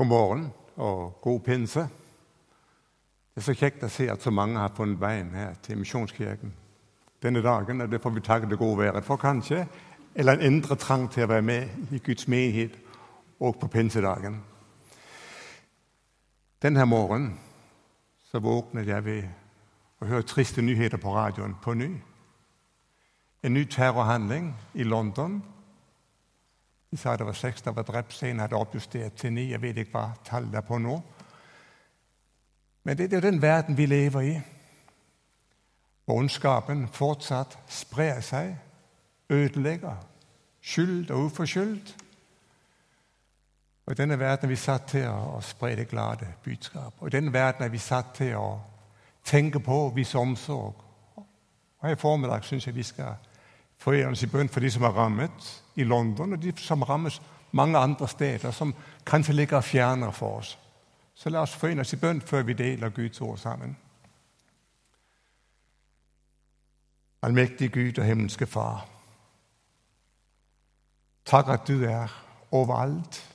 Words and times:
God 0.00 0.06
morgen 0.06 0.52
og 0.76 1.18
god 1.20 1.40
pinse. 1.40 1.80
Det 1.80 3.36
er 3.36 3.44
så 3.44 3.52
kjekt 3.52 3.82
å 3.84 3.88
se 3.92 4.06
at 4.08 4.22
så 4.24 4.30
mange 4.32 4.56
har 4.56 4.72
funnet 4.72 4.96
veien 4.96 5.28
her 5.36 5.58
til 5.60 5.76
Misjonskirken 5.76 6.54
denne 7.20 7.42
dagen. 7.44 7.80
og 7.84 7.90
Det 7.90 8.00
får 8.00 8.14
vi 8.14 8.20
takke 8.24 8.48
det 8.48 8.58
gode 8.58 8.78
været 8.78 9.04
for, 9.04 9.20
kanskje. 9.20 9.66
Eller 10.14 10.32
en 10.32 10.46
indre 10.46 10.76
trang 10.80 11.04
til 11.12 11.26
å 11.26 11.28
være 11.28 11.42
med 11.42 11.92
i 11.92 12.00
Guds 12.00 12.28
menighet 12.28 12.78
og 13.40 13.58
på 13.60 13.68
pinsedagen. 13.68 14.40
Denne 16.62 16.86
morgenen 16.86 17.36
så 18.32 18.40
våknet 18.40 18.88
jeg 18.88 19.04
ved 19.04 19.28
å 20.00 20.08
høre 20.14 20.22
triste 20.22 20.62
nyheter 20.64 20.96
på 20.96 21.12
radioen 21.12 21.58
på 21.60 21.74
ny. 21.74 21.90
En 23.42 23.52
ny 23.52 23.68
terrorhandling 23.68 24.54
i 24.74 24.82
London 24.82 25.42
de 26.90 26.96
sa 26.96 27.16
det 27.16 27.26
var 27.26 27.32
seks 27.32 27.62
som 27.62 27.76
var 27.76 27.82
drept. 27.82 28.12
Senere 28.12 28.48
hadde 28.48 28.56
oppjustert 28.58 29.12
til 29.12 29.32
ni. 29.32 29.50
Jeg 29.50 29.62
vet 29.62 29.76
ikke 29.78 29.98
hva 29.98 30.08
tallet 30.26 30.54
er 30.58 30.66
på 30.66 30.78
nå. 30.78 30.96
Men 32.84 32.98
det 32.98 33.12
er 33.12 33.20
jo 33.20 33.28
den 33.28 33.42
verden 33.42 33.76
vi 33.76 33.86
lever 33.86 34.20
i. 34.20 34.40
Hvor 36.04 36.18
ondskapen 36.18 36.88
fortsatt 36.88 37.58
sprer 37.68 38.20
seg, 38.20 38.56
ødelegger, 39.30 39.96
skyld 40.60 41.10
og 41.10 41.24
uforskyldt. 41.30 41.96
Og 43.86 43.92
I 43.92 44.02
denne 44.02 44.18
verden 44.18 44.44
er 44.44 44.48
vi 44.48 44.56
satt 44.56 44.88
til 44.90 45.06
å 45.06 45.38
spre 45.42 45.76
det 45.76 45.88
glade 45.88 46.26
budskap. 46.44 46.94
Og 46.98 47.06
I 47.06 47.14
denne 47.16 47.32
verden 47.32 47.64
er 47.64 47.70
vi 47.70 47.78
satt 47.78 48.14
til 48.14 48.34
å 48.38 48.60
tenke 49.24 49.60
på 49.60 49.78
og 49.86 49.96
vise 49.96 50.18
omsorg. 50.18 50.82
Og 51.80 51.90
I 51.90 51.98
formiddag 51.98 52.44
syns 52.44 52.66
jeg 52.66 52.74
vi 52.74 52.82
skal 52.82 53.14
forene 53.80 54.12
oss 54.12 54.22
i 54.22 54.28
bønn 54.30 54.48
for 54.52 54.60
de 54.60 54.70
som 54.70 54.84
er 54.84 54.96
rammet 54.96 55.52
i 55.80 55.84
London, 55.84 56.32
og 56.36 56.42
de 56.42 56.52
som 56.60 56.82
rammes 56.82 57.20
mange 57.56 57.78
andre 57.78 58.08
steder, 58.08 58.50
som 58.50 58.74
kanskje 59.06 59.34
ligger 59.34 59.60
fjernere 59.60 60.12
for 60.12 60.38
oss. 60.38 60.58
Så 61.14 61.30
la 61.30 61.42
oss 61.42 61.56
forenes 61.56 61.92
i 61.92 62.00
bønn 62.00 62.20
før 62.20 62.42
vi 62.42 62.56
deler 62.56 62.92
Guds 62.94 63.20
ord 63.20 63.38
sammen. 63.38 63.76
Allmektige 67.22 67.68
Gud 67.68 67.98
og 67.98 68.04
himmelske 68.04 68.46
Far. 68.46 68.86
Takk 71.24 71.48
at 71.48 71.68
du 71.68 71.84
er 71.84 72.08
overalt, 72.50 73.26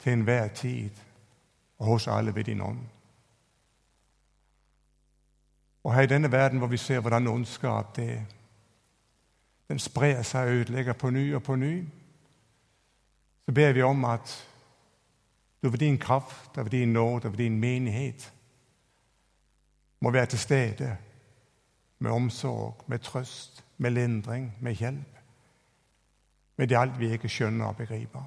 til 0.00 0.12
enhver 0.12 0.48
tid 0.48 0.90
og 1.78 1.86
hos 1.86 2.06
alle 2.08 2.34
ved 2.34 2.44
din 2.44 2.60
ånd. 2.60 2.80
Og 5.84 5.94
her 5.94 6.02
i 6.02 6.06
denne 6.06 6.32
verden 6.32 6.58
hvor 6.58 6.68
vi 6.68 6.76
ser 6.76 7.00
hvordan 7.00 7.26
ondskap 7.26 7.96
det 7.96 8.26
den 9.70 9.78
sprer 9.78 10.22
seg 10.26 10.48
og 10.48 10.54
ødelegger 10.60 10.92
på 10.98 11.10
ny 11.10 11.34
og 11.34 11.42
på 11.46 11.54
ny, 11.56 11.84
så 13.46 13.52
ber 13.54 13.72
vi 13.72 13.82
om 13.82 14.04
at 14.04 14.32
du 15.62 15.68
ved 15.70 15.78
din 15.78 15.98
kraft 15.98 16.56
ved 16.56 16.70
din 16.70 16.92
nåde 16.92 17.30
ved 17.30 17.38
din 17.38 17.60
menighet 17.60 18.32
må 20.00 20.10
være 20.10 20.26
til 20.26 20.38
stede 20.38 20.96
med 21.98 22.10
omsorg, 22.10 22.84
med 22.86 22.98
trøst, 22.98 23.64
med 23.78 23.90
lindring, 23.90 24.56
med 24.60 24.72
hjelp. 24.72 25.16
Med 26.56 26.66
det 26.66 26.78
alt 26.78 26.98
vi 26.98 27.12
ikke 27.12 27.28
skjønner 27.28 27.66
og 27.66 27.76
begriper. 27.76 28.22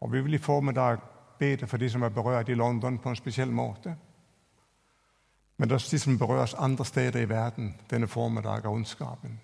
Og 0.00 0.12
Vi 0.12 0.20
vil 0.20 0.34
i 0.34 0.38
formiddag 0.38 0.98
be 1.38 1.66
for 1.66 1.76
de 1.76 1.90
som 1.90 2.02
er 2.02 2.08
berørt 2.08 2.48
i 2.48 2.54
London 2.54 2.98
på 2.98 3.08
en 3.08 3.16
spesiell 3.16 3.52
måte. 3.52 3.96
Men 5.56 5.70
er 5.70 5.88
de 5.90 5.98
som 5.98 6.18
berøres 6.18 6.54
andre 6.54 6.84
steder 6.84 7.20
i 7.20 7.28
verden 7.28 7.74
denne 7.90 8.08
formiddag 8.08 8.64
av 8.64 8.72
ondskapen. 8.72 9.40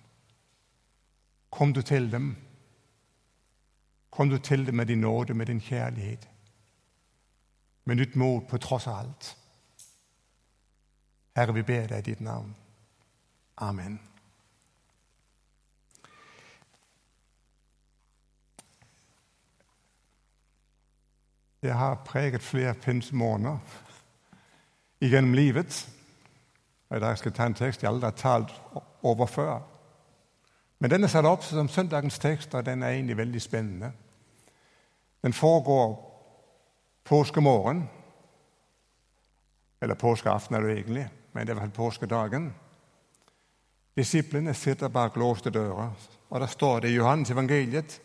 Kom 1.51 1.73
du 1.73 1.81
til 1.81 2.11
dem. 2.11 2.35
Kom 4.09 4.29
du 4.29 4.37
til 4.37 4.65
dem 4.65 4.75
med 4.75 4.85
din 4.85 5.01
nåde, 5.01 5.33
med 5.33 5.45
din 5.45 5.61
kjærlighet. 5.61 6.29
Med 7.85 7.95
nytt 7.95 8.15
mot 8.15 8.47
på 8.47 8.57
tross 8.57 8.87
av 8.87 8.99
alt. 8.99 9.37
Herre, 11.35 11.53
vi 11.53 11.63
ber 11.63 11.87
deg 11.87 11.99
i 11.99 12.11
ditt 12.11 12.21
navn. 12.21 12.55
Amen. 13.57 13.99
Jeg 21.61 21.77
har 21.77 22.03
preget 22.05 22.41
flere 22.41 22.73
pinsemåneder 22.73 23.57
gjennom 25.01 25.33
livet. 25.33 25.89
Og 26.89 26.97
I 26.97 26.99
dag 26.99 27.17
skal 27.17 27.29
jeg 27.29 27.35
ta 27.35 27.45
en 27.45 27.53
tekst 27.53 27.83
jeg 27.83 27.91
aldri 27.91 28.09
har 28.09 28.17
talt 28.17 28.55
over 29.03 29.25
før. 29.25 29.70
Men 30.81 30.89
den 30.89 31.03
er 31.05 31.11
satt 31.13 31.27
opp 31.29 31.43
som 31.45 31.67
søndagens 31.69 32.17
tekst, 32.19 32.55
og 32.57 32.65
den 32.65 32.81
er 32.81 32.95
egentlig 32.95 33.17
veldig 33.17 33.41
spennende. 33.41 33.91
Den 35.21 35.33
foregår 35.33 35.91
påskemorgen. 37.05 37.83
Eller 39.81 39.95
påskeaften 39.95 40.55
er 40.55 40.61
det 40.61 40.71
egentlig, 40.71 41.07
men 41.33 41.47
det 41.47 41.53
er 41.53 41.59
vel 41.59 41.69
påskedagen. 41.69 42.47
Disiplene 43.97 44.53
sitter 44.53 44.87
bak 44.87 45.15
låste 45.15 45.49
dører, 45.49 45.91
og 46.29 46.39
der 46.39 46.47
står 46.47 46.79
det 46.79 46.89
i 46.89 46.95
Johannes 46.95 47.29
evangeliet, 47.29 48.01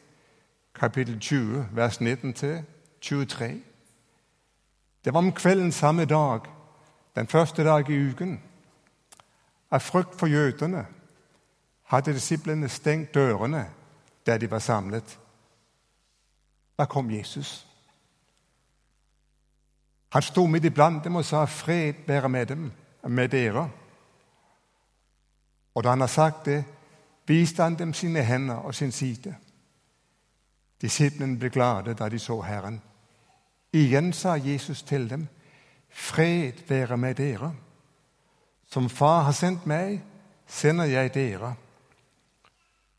kapittel 0.75 1.19
20, 1.21 1.69
vers 1.73 2.01
19-23. 2.01 3.45
Det 5.05 5.15
var 5.15 5.19
om 5.19 5.33
kvelden 5.33 5.73
samme 5.73 6.05
dag, 6.05 6.41
den 7.17 7.27
første 7.27 7.65
dag 7.65 7.91
i 7.91 8.11
uken, 8.11 8.41
av 9.71 9.81
frykt 9.81 10.19
for 10.19 10.27
jødene 10.27 10.87
hadde 11.87 12.15
disiplene 12.15 12.69
stengt 12.69 13.15
dørene 13.15 13.67
der 14.27 14.39
de 14.39 14.51
var 14.51 14.59
samlet. 14.59 15.19
Da 16.79 16.85
kom 16.85 17.11
Jesus. 17.11 17.67
Han 20.09 20.23
sto 20.23 20.47
midt 20.47 20.65
iblant 20.65 21.05
dem 21.05 21.17
og 21.17 21.25
sa, 21.25 21.45
'Fred 21.45 21.95
være 22.07 22.29
med 22.29 22.47
dem, 22.47 22.73
med 23.09 23.29
dere.' 23.29 23.71
Og 25.75 25.85
da 25.85 25.89
han 25.89 26.01
har 26.01 26.07
sagt 26.07 26.45
det, 26.45 26.65
viste 27.27 27.63
han 27.63 27.79
dem 27.79 27.93
sine 27.93 28.23
hender 28.23 28.55
og 28.55 28.75
sin 28.75 28.93
side. 28.93 29.37
Disiplene 30.83 31.39
ble 31.39 31.51
glade 31.51 31.95
da 31.95 32.09
de 32.09 32.19
så 32.19 32.41
Herren. 32.41 32.83
Igjen 33.73 34.13
sa 34.13 34.33
Jesus 34.35 34.83
til 34.83 35.11
dem, 35.11 35.29
'Fred 35.91 36.53
være 36.69 36.97
med 36.97 37.15
dere.' 37.15 37.55
Som 38.67 38.89
Far 38.89 39.23
har 39.23 39.33
sendt 39.33 39.67
meg, 39.67 40.03
sender 40.47 40.85
jeg 40.85 41.15
dere. 41.15 41.55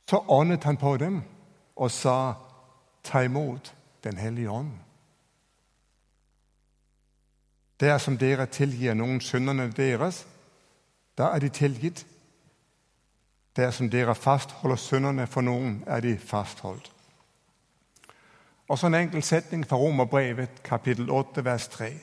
Så 0.10 0.24
åndet 0.28 0.64
han 0.64 0.78
på 0.78 0.98
dem 0.98 1.24
og 1.76 1.92
sa, 1.92 2.34
'Ta 3.04 3.22
imot 3.22 3.74
Den 4.04 4.18
hellige 4.18 4.50
ånd'. 4.50 4.78
Dersom 7.80 8.18
dere 8.18 8.46
tilgir 8.46 8.94
noen 8.94 9.22
syndene 9.22 9.72
deres, 9.72 10.28
da 11.18 11.24
er 11.24 11.40
de 11.40 11.50
tilgitt. 11.50 12.06
Dersom 13.56 13.90
dere 13.90 14.16
fastholder 14.16 14.76
syndene 14.76 15.28
for 15.28 15.42
noen, 15.42 15.84
er 15.88 16.00
de 16.00 16.18
fastholdt. 16.18 16.92
Og 18.68 18.80
så 18.80 18.88
en 18.88 18.94
enkel 18.94 19.24
setning 19.24 19.68
fra 19.68 19.78
Romerbrevet, 19.78 20.64
kapittel 20.64 21.10
8, 21.10 21.46
vers 21.46 21.68
3. 21.68 21.94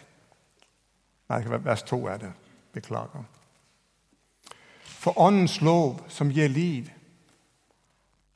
Nei, 1.28 1.42
vers 1.64 1.82
2 1.82 2.06
er 2.06 2.16
det. 2.16 2.32
Beklager. 2.72 3.24
For 4.84 5.18
Åndens 5.18 5.60
lov, 5.60 6.04
som 6.08 6.30
gir 6.30 6.48
liv, 6.48 6.90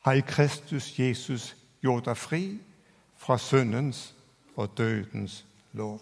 har 0.09 0.15
i 0.15 0.21
Kristus 0.21 0.99
Jesus 0.99 1.57
gjort 1.85 2.07
deg 2.09 2.17
fri 2.17 2.43
fra 3.21 3.37
syndens 3.39 4.15
og 4.57 4.71
dødens 4.79 5.43
lov. 5.77 6.01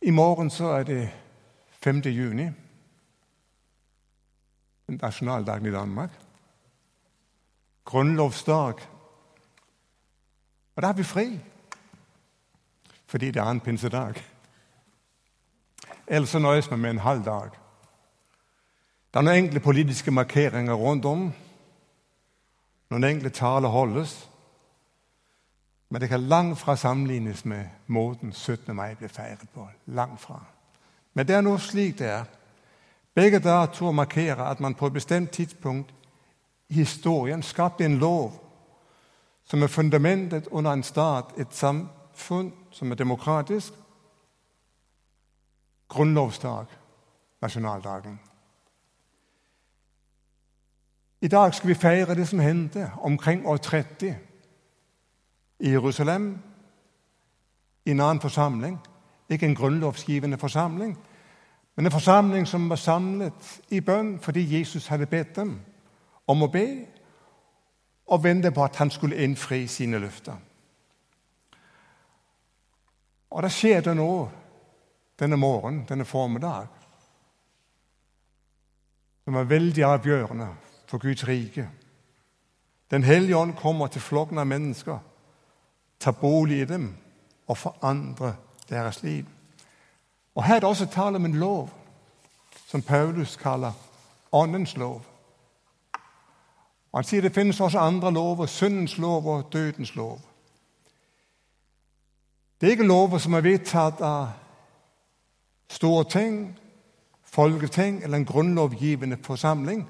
I 0.00 0.10
morgen 0.10 0.50
så 0.50 0.72
er 0.78 0.82
det 0.88 1.02
5. 1.84 2.00
juni, 2.08 2.48
nasjonaldagen 4.88 5.66
i 5.66 5.76
Danmark. 5.76 6.16
Grunnlovsdag. 7.84 8.80
Og 10.76 10.82
da 10.82 10.88
er 10.88 10.96
vi 10.96 11.04
fri, 11.04 11.28
fordi 13.06 13.30
det 13.30 13.42
er 13.42 13.50
en 13.50 13.60
pinsedag. 13.60 14.24
Ellers 16.06 16.28
så 16.28 16.38
nøjes 16.38 16.70
man 16.70 16.80
med 16.80 16.90
en 16.90 16.98
halv 16.98 17.24
dag. 17.24 17.59
Det 19.10 19.18
er 19.18 19.26
noen 19.26 19.44
enkle 19.44 19.60
politiske 19.60 20.10
markeringer 20.14 20.74
rundt 20.74 21.04
om. 21.04 21.32
Noen 22.90 23.04
enkle 23.04 23.30
taler 23.34 23.68
holdes. 23.68 24.12
Men 25.90 26.00
det 26.00 26.08
kan 26.08 26.28
langt 26.28 26.58
fra 26.58 26.76
sammenlignes 26.76 27.44
med 27.44 27.66
måten 27.86 28.32
17. 28.32 28.76
mai 28.76 28.94
ble 28.94 29.08
feiret 29.08 29.50
på. 29.54 29.66
Langt 29.86 30.20
fra. 30.20 30.38
Men 31.14 31.26
det 31.26 31.34
er 31.34 31.42
noe 31.42 31.58
slik 31.58 31.98
det 31.98 32.06
er. 32.06 32.28
Begge 33.14 33.40
datoer 33.42 33.92
markerer 33.92 34.44
at 34.46 34.60
man 34.60 34.74
på 34.74 34.86
et 34.86 34.92
bestemt 34.92 35.30
tidspunkt 35.30 35.90
i 36.68 36.74
historien 36.74 37.42
skapte 37.42 37.84
en 37.84 37.98
lov 37.98 38.32
som 39.44 39.62
er 39.62 39.66
fundamentet 39.66 40.46
under 40.50 40.72
en 40.72 40.82
stat, 40.82 41.34
et 41.36 41.50
samfunn 41.50 42.52
som 42.70 42.90
er 42.90 42.94
demokratisk. 42.94 43.72
Grunnlovsdag, 45.88 46.66
nasjonaldagen. 47.42 48.20
I 51.22 51.28
dag 51.28 51.54
skal 51.54 51.68
vi 51.68 51.74
feire 51.74 52.14
det 52.14 52.28
som 52.28 52.38
hendte 52.38 52.92
omkring 52.96 53.46
år 53.46 53.56
30. 53.56 54.16
i 55.58 55.70
Jerusalem, 55.70 56.38
i 57.84 57.90
en 57.90 58.00
annen 58.00 58.20
forsamling. 58.20 58.78
Ikke 59.28 59.46
en 59.46 59.54
grunnlovsgivende 59.54 60.38
forsamling, 60.38 60.98
men 61.76 61.86
en 61.86 61.92
forsamling 61.92 62.48
som 62.48 62.70
var 62.70 62.76
samlet 62.76 63.60
i 63.68 63.80
bønn 63.80 64.18
fordi 64.20 64.58
Jesus 64.58 64.86
hadde 64.86 65.06
bedt 65.06 65.36
dem 65.36 65.60
om 66.26 66.42
å 66.42 66.48
be 66.48 66.66
og 68.06 68.24
vente 68.24 68.50
på 68.50 68.64
at 68.64 68.76
han 68.76 68.90
skulle 68.90 69.20
innfri 69.22 69.66
sine 69.66 69.98
løfter. 69.98 70.34
Og 73.30 73.42
det 73.42 73.52
skjer 73.52 73.80
det 73.80 73.94
nå 73.96 74.28
denne 75.20 75.36
morgenen, 75.36 75.84
denne 75.88 76.04
formiddag, 76.04 76.66
som 79.24 79.36
er 79.36 79.52
veldig 79.52 79.84
avgjørende 79.84 80.48
for 80.90 80.98
Guds 80.98 81.28
rike. 81.28 81.68
Den 82.90 83.04
hellige 83.04 83.36
ånd 83.36 83.54
kommer 83.54 83.86
til 83.86 84.00
flokken 84.00 84.38
av 84.38 84.46
mennesker, 84.46 84.98
tar 86.00 86.16
bolig 86.18 86.60
i 86.60 86.64
dem 86.64 86.88
og 87.46 87.58
forandrer 87.58 88.32
deres 88.68 89.02
liv. 89.02 89.26
Og 90.34 90.44
Her 90.44 90.56
er 90.56 90.60
det 90.60 90.68
også 90.68 90.86
tale 90.86 91.16
om 91.16 91.24
en 91.24 91.34
lov, 91.34 91.70
som 92.66 92.82
Paulus 92.82 93.36
kaller 93.36 93.72
åndens 94.32 94.76
lov. 94.76 95.04
Og 96.92 96.98
Han 96.98 97.04
sier 97.04 97.22
det 97.22 97.34
finnes 97.34 97.60
også 97.60 97.78
andre 97.78 98.12
lover, 98.12 98.46
syndens 98.46 98.98
lov 98.98 99.26
og 99.26 99.52
dødens 99.52 99.94
lov. 99.94 100.20
Det 102.60 102.66
er 102.66 102.70
ikke 102.70 102.86
lover 102.86 103.18
som 103.18 103.34
er 103.34 103.46
vedtatt 103.46 104.00
av 104.00 104.28
store 105.70 106.04
ting, 106.04 106.58
folketing 107.22 108.02
eller 108.02 108.18
en 108.18 108.26
grunnlovgivende 108.26 109.18
forsamling. 109.22 109.86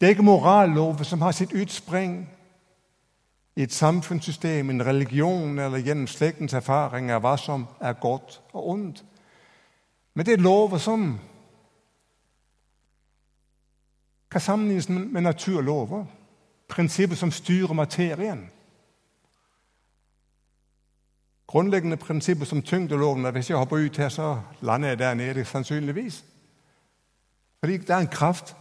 Det 0.00 0.06
er 0.06 0.10
ikke 0.10 0.22
morallov 0.22 1.04
som 1.04 1.20
har 1.20 1.32
sitt 1.32 1.52
utspring 1.52 2.28
i 3.56 3.62
et 3.62 3.72
samfunnssystem, 3.72 4.70
en 4.70 4.86
religion 4.86 5.58
eller 5.58 5.78
gjennom 5.78 6.06
slektens 6.06 6.54
erfaring 6.54 7.10
av 7.10 7.24
hva 7.24 7.34
som 7.36 7.66
er 7.80 7.96
godt 7.98 8.40
og 8.52 8.68
ondt. 8.68 9.04
Men 10.14 10.26
det 10.26 10.34
er 10.34 10.42
lover 10.42 10.78
som 10.78 11.18
kan 14.30 14.40
sammenlignes 14.40 14.88
med 14.88 15.20
naturlover. 15.20 16.04
Prinsipper 16.68 17.16
som 17.16 17.30
styrer 17.30 17.72
materien. 17.72 18.50
Grunnleggende 21.46 21.96
prinsipper 21.96 22.44
som 22.44 22.62
tyngdeloven. 22.62 23.32
Hvis 23.32 23.50
jeg 23.50 23.58
hopper 23.58 23.76
ut 23.76 23.96
her, 23.96 24.08
så 24.08 24.40
lander 24.60 24.88
jeg 24.88 24.98
der 24.98 25.14
nede 25.14 25.44
sannsynligvis. 25.44 26.24
Fordi 27.60 27.76
det 27.76 27.90
er 27.90 27.98
en 27.98 28.06
kraft 28.06 28.56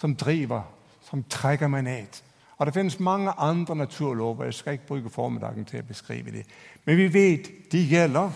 som 0.00 0.16
driver, 0.16 0.62
som 1.02 1.22
trekker 1.22 1.68
meg 1.68 1.84
ned. 1.84 2.22
Og 2.58 2.66
Det 2.66 2.74
finnes 2.74 3.00
mange 3.00 3.30
andre 3.30 3.76
naturlover. 3.76 4.44
Jeg 4.44 4.54
skal 4.54 4.72
ikke 4.72 4.86
bruke 4.86 5.10
formiddagen 5.10 5.64
til 5.64 5.80
å 5.80 5.88
beskrive 5.88 6.30
dem. 6.30 6.44
Men 6.84 6.96
vi 6.96 7.12
vet 7.12 7.50
de 7.72 7.86
gjelder 7.88 8.30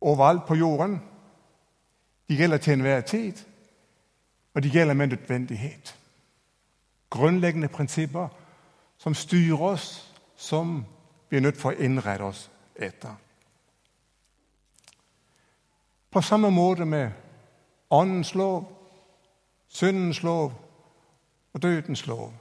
overalt 0.00 0.46
på 0.46 0.54
jorden. 0.54 1.00
De 2.28 2.36
gjelder 2.36 2.56
til 2.58 2.72
enhver 2.72 3.00
tid, 3.00 3.32
og 4.54 4.62
de 4.62 4.70
gjelder 4.70 4.94
med 4.94 5.06
nødvendighet. 5.06 5.96
Grunnleggende 7.10 7.68
prinsipper 7.68 8.28
som 8.98 9.14
styrer 9.14 9.60
oss, 9.60 10.14
som 10.36 10.84
vi 11.30 11.36
er 11.36 11.40
nødt 11.40 11.60
for 11.60 11.72
å 11.72 11.80
innrette 11.80 12.24
oss 12.24 12.50
etter. 12.76 13.14
På 16.10 16.20
samme 16.20 16.50
måte 16.50 16.84
med 16.84 17.10
åndens 17.90 18.34
lov, 18.34 18.77
syndens 19.68 20.22
lov 20.22 20.52
og 21.52 21.62
dødens 21.62 22.06
lov. 22.06 22.32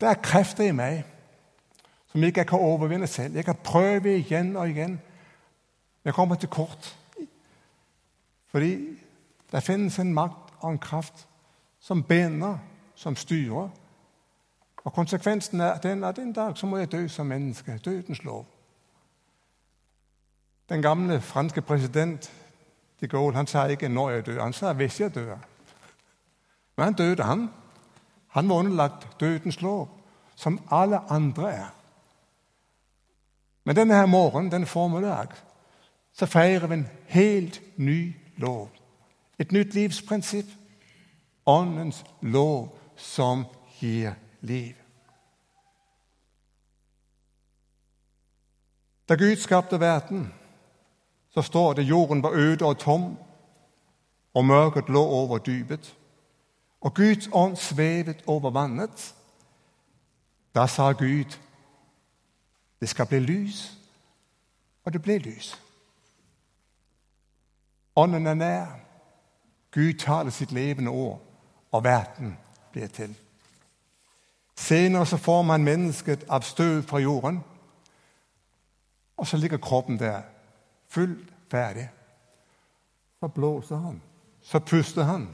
Det 0.00 0.08
er 0.08 0.14
krefter 0.14 0.64
i 0.64 0.72
meg 0.72 1.04
som 2.14 2.20
jeg 2.20 2.26
ikke 2.26 2.44
kan 2.44 2.58
overvinne 2.58 3.06
selv. 3.06 3.34
Jeg 3.34 3.44
kan 3.44 3.56
prøve 3.64 4.18
igjen 4.18 4.56
og 4.56 4.68
igjen. 4.68 5.00
Jeg 6.04 6.14
kommer 6.14 6.34
til 6.34 6.48
kort. 6.48 6.98
Fordi 8.46 8.98
det 9.52 9.62
finnes 9.62 9.98
en 9.98 10.14
makt 10.14 10.54
og 10.60 10.70
en 10.70 10.78
kraft 10.78 11.28
som 11.80 12.02
binder, 12.02 12.58
som 12.94 13.16
styrer. 13.16 13.68
Og 14.76 14.92
Konsekvensen 14.92 15.60
er 15.60 15.78
den 15.78 16.04
at 16.04 16.18
en 16.18 16.32
dag 16.32 16.58
så 16.58 16.66
må 16.66 16.76
jeg 16.76 16.92
dø 16.92 17.08
som 17.08 17.26
menneske. 17.26 17.80
Dødens 17.84 18.24
lov. 18.24 18.46
Den 20.68 20.82
gamle 20.82 21.20
franske 21.20 21.62
president 21.62 22.32
de 23.04 23.08
Gaulle 23.08 23.36
han 23.36 23.46
sa 23.46 23.66
ikke 23.66 23.88
'når 23.88 24.10
jeg 24.10 24.26
dør', 24.26 24.42
han 24.42 24.52
sa 24.52 24.72
'hvis 24.72 25.00
jeg 25.00 25.14
dør'. 25.14 25.38
Men 26.76 26.84
han 26.84 26.94
døde, 26.94 27.22
han. 27.22 27.50
Han 28.28 28.48
var 28.48 28.54
underlagt 28.54 29.20
dødens 29.20 29.60
lov, 29.60 30.00
som 30.36 30.60
alle 30.70 30.98
andre 31.10 31.52
er. 31.52 31.74
Men 33.64 33.76
denne 33.76 33.94
her 33.94 34.06
morgenen, 34.06 34.52
denne 34.52 34.66
formiddag, 34.66 35.28
så 36.12 36.26
feirer 36.26 36.66
vi 36.66 36.74
en 36.74 36.88
helt 37.06 37.62
ny 37.76 38.16
lov. 38.36 38.70
Et 39.38 39.52
nytt 39.52 39.74
livsprinsipp. 39.74 40.46
Åndens 41.46 42.04
lov 42.20 42.78
som 42.96 43.44
gir 43.80 44.12
liv. 44.40 44.74
Da 49.08 49.14
Gud 49.14 49.36
skapte 49.36 49.80
verden, 49.80 50.32
så 51.34 51.42
står 51.42 51.72
det 51.72 51.82
jorden 51.82 52.22
var 52.22 52.30
øde 52.32 52.64
og 52.64 52.78
tom, 52.78 53.16
og 54.34 54.44
mørket 54.44 54.88
lå 54.88 55.02
over 55.02 55.38
dypet. 55.38 55.96
Og 56.80 56.94
Guds 56.94 57.28
ånd 57.32 57.56
svevet 57.56 58.22
over 58.26 58.50
vannet. 58.50 59.14
Da 60.54 60.66
sa 60.66 60.92
Gud, 60.92 61.38
det 62.80 62.88
skal 62.88 63.06
bli 63.06 63.18
lys, 63.18 63.78
og 64.84 64.92
det 64.92 65.02
ble 65.02 65.18
lys. 65.18 65.60
Ånden 67.96 68.26
er 68.26 68.34
nær. 68.34 68.66
Gud 69.70 69.98
taler 69.98 70.30
sitt 70.30 70.52
levende 70.52 70.90
ord, 70.90 71.22
og 71.72 71.84
verden 71.84 72.38
blir 72.72 72.86
til. 72.86 73.16
Senere 74.56 75.06
så 75.06 75.16
får 75.16 75.42
man 75.42 75.64
mennesket 75.64 76.24
av 76.28 76.42
støv 76.42 76.82
fra 76.82 76.98
jorden, 76.98 77.40
og 79.16 79.26
så 79.26 79.36
ligger 79.36 79.58
kroppen 79.58 79.98
der, 79.98 80.22
fullt 80.94 81.32
ferdig. 81.50 81.88
Så 83.20 83.28
blåser 83.28 83.76
han, 83.76 84.02
så 84.42 84.60
puster 84.60 85.02
han 85.02 85.28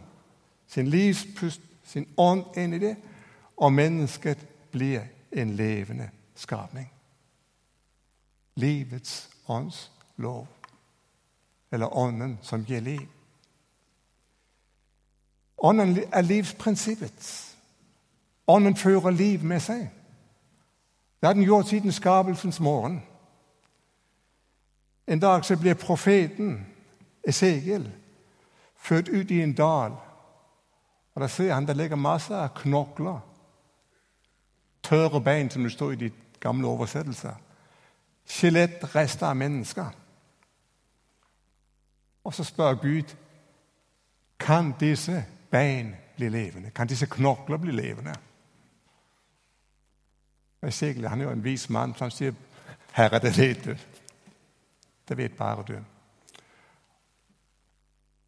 sin 0.66 0.90
livspust, 0.90 1.60
sin 1.84 2.06
ånd 2.16 2.44
inn 2.56 2.74
i 2.74 2.78
det, 2.78 2.96
og 3.56 3.72
mennesket 3.72 4.46
blir 4.70 5.02
en 5.32 5.56
levende 5.56 6.10
skapning. 6.34 6.86
Livets 8.54 9.30
ånds 9.46 9.90
lov, 10.16 10.46
eller 11.70 11.96
ånden 11.96 12.38
som 12.42 12.64
gir 12.64 12.80
liv. 12.80 13.08
Ånden 15.58 15.98
er 16.12 16.22
livsprinsippet. 16.22 17.56
Ånden 18.46 18.76
fører 18.76 19.10
liv 19.10 19.44
med 19.44 19.60
seg. 19.60 19.90
Det 21.20 21.26
har 21.26 21.34
den 21.34 21.44
gjort 21.44 21.68
siden 21.68 21.92
skapelsens 21.92 22.60
morgen. 22.60 23.02
En 25.10 25.18
dag 25.18 25.44
så 25.44 25.56
blir 25.56 25.74
profeten 25.74 26.66
Esegel 27.26 27.90
født 28.76 29.08
ut 29.08 29.30
i 29.30 29.42
en 29.42 29.52
dal. 29.52 29.92
Og 31.14 31.20
Der 31.20 31.26
ser 31.26 31.54
han 31.54 31.66
der 31.66 31.74
ligger 31.74 31.96
masse 31.96 32.34
av 32.34 32.48
knokler, 32.54 33.20
tørre 34.82 35.20
bein, 35.20 35.50
som 35.50 35.62
det 35.62 35.72
står 35.72 35.90
i 35.90 35.96
de 35.96 36.10
gamle 36.40 36.66
oversettelser. 36.66 37.34
Skjelettrester 38.26 39.26
av 39.26 39.36
mennesker. 39.36 39.90
Og 42.24 42.34
så 42.34 42.44
spør 42.44 42.74
Gud 42.74 43.16
kan 44.38 44.74
disse 44.80 45.24
bein 45.50 45.96
bli 46.16 46.28
levende. 46.28 46.70
Kan 46.70 46.86
disse 46.86 47.06
knokler 47.06 47.56
bli 47.56 47.72
levende? 47.72 48.14
Esekiel 50.62 51.08
han 51.08 51.20
er 51.20 51.24
jo 51.24 51.30
en 51.30 51.44
vis 51.44 51.70
mann, 51.70 51.94
så 51.94 52.04
han 52.04 52.10
sier 52.10 52.34
Herre, 52.92 53.18
det 53.18 53.38
vet 53.38 53.64
du. 53.64 53.76
Det 55.10 55.18
vet 55.18 55.34
bare 55.36 55.64
du. 55.66 55.74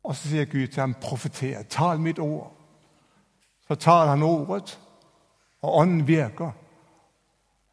Og 0.03 0.17
så 0.17 0.29
sier 0.29 0.49
Gud 0.51 0.67
til 0.67 0.81
ham, 0.81 0.95
profeter, 0.99 1.62
tal 1.71 2.01
mitt 2.03 2.19
ord. 2.19 2.51
Så 3.69 3.75
tar 3.79 4.11
han 4.11 4.23
ordet, 4.23 4.81
og 5.62 5.77
ånden 5.79 6.07
virker. 6.07 6.51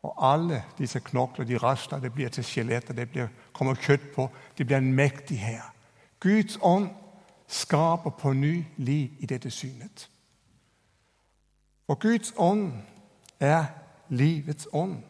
Og 0.06 0.13
alle 0.34 0.62
disse 0.78 1.00
knokler 1.00 1.46
de 1.46 1.58
raster, 1.58 2.00
det 2.00 2.13
blir 2.13 2.30
til 2.30 2.46
skjeletter, 2.46 2.94
det 2.94 3.10
blir, 3.10 3.34
kommer 3.54 3.75
kjøtt 3.75 4.12
på. 4.16 4.30
Det 4.58 4.68
blir 4.68 4.78
en 4.78 4.94
mektig 4.94 5.39
her. 5.39 5.74
Guds 6.20 6.60
ånd 6.62 6.89
skaper 7.48 8.13
på 8.13 8.34
ny 8.34 8.63
liv 8.78 9.18
i 9.20 9.25
dette 9.25 9.50
synet. 9.50 10.06
Og 11.88 12.00
Guds 12.00 12.34
ånd 12.38 12.72
er 13.39 13.66
livets 14.10 14.68
ånd. 14.74 15.01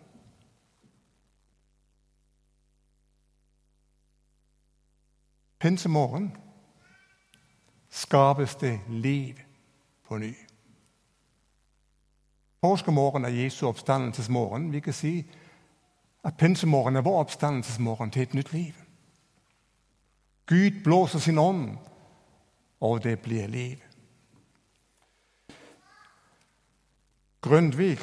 Pinsemorgen 5.59 6.37
skapes 7.89 8.55
det 8.55 8.79
liv 8.87 9.39
på 10.07 10.17
ny. 10.17 10.35
Påskemorgen 12.61 13.25
er 13.25 13.29
Jesu 13.29 13.67
oppstandelsesmorgen. 13.67 14.71
Vi 14.71 14.79
kan 14.79 14.93
si 14.93 15.31
at 16.23 16.37
pinsemorgen 16.37 16.95
er 16.95 17.01
vår 17.01 17.19
oppstandelsesmorgen 17.19 18.11
til 18.11 18.21
et 18.21 18.33
nytt 18.33 18.53
liv. 18.53 18.73
Gud 20.45 20.83
blåser 20.83 21.19
sin 21.19 21.37
ånd, 21.37 21.77
og 22.79 23.03
det 23.03 23.19
blir 23.19 23.47
liv. 23.47 23.77
Grundtvig 27.41 27.99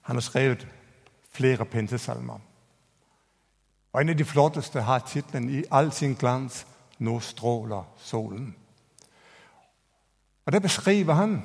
han 0.00 0.16
har 0.16 0.20
skrevet 0.20 0.66
flere 1.30 1.64
pinsesalmer. 1.64 2.47
Og 3.92 4.00
En 4.00 4.08
av 4.08 4.14
de 4.14 4.24
flotteste 4.24 4.82
har 4.82 4.98
tittelen 4.98 5.50
'I 5.50 5.64
all 5.70 5.92
sin 5.92 6.14
glans 6.14 6.66
nå 6.98 7.20
stråler 7.20 7.84
solen'. 7.96 8.54
Og 10.46 10.52
Der 10.52 10.60
beskriver 10.60 11.14
han 11.14 11.44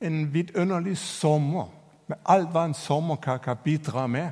en 0.00 0.34
vidunderlig 0.34 0.98
sommer 0.98 1.68
med 2.08 2.16
alt 2.26 2.48
hva 2.48 2.64
en 2.64 2.74
sommer 2.74 3.16
kan 3.16 3.56
bidra 3.64 4.06
med. 4.06 4.30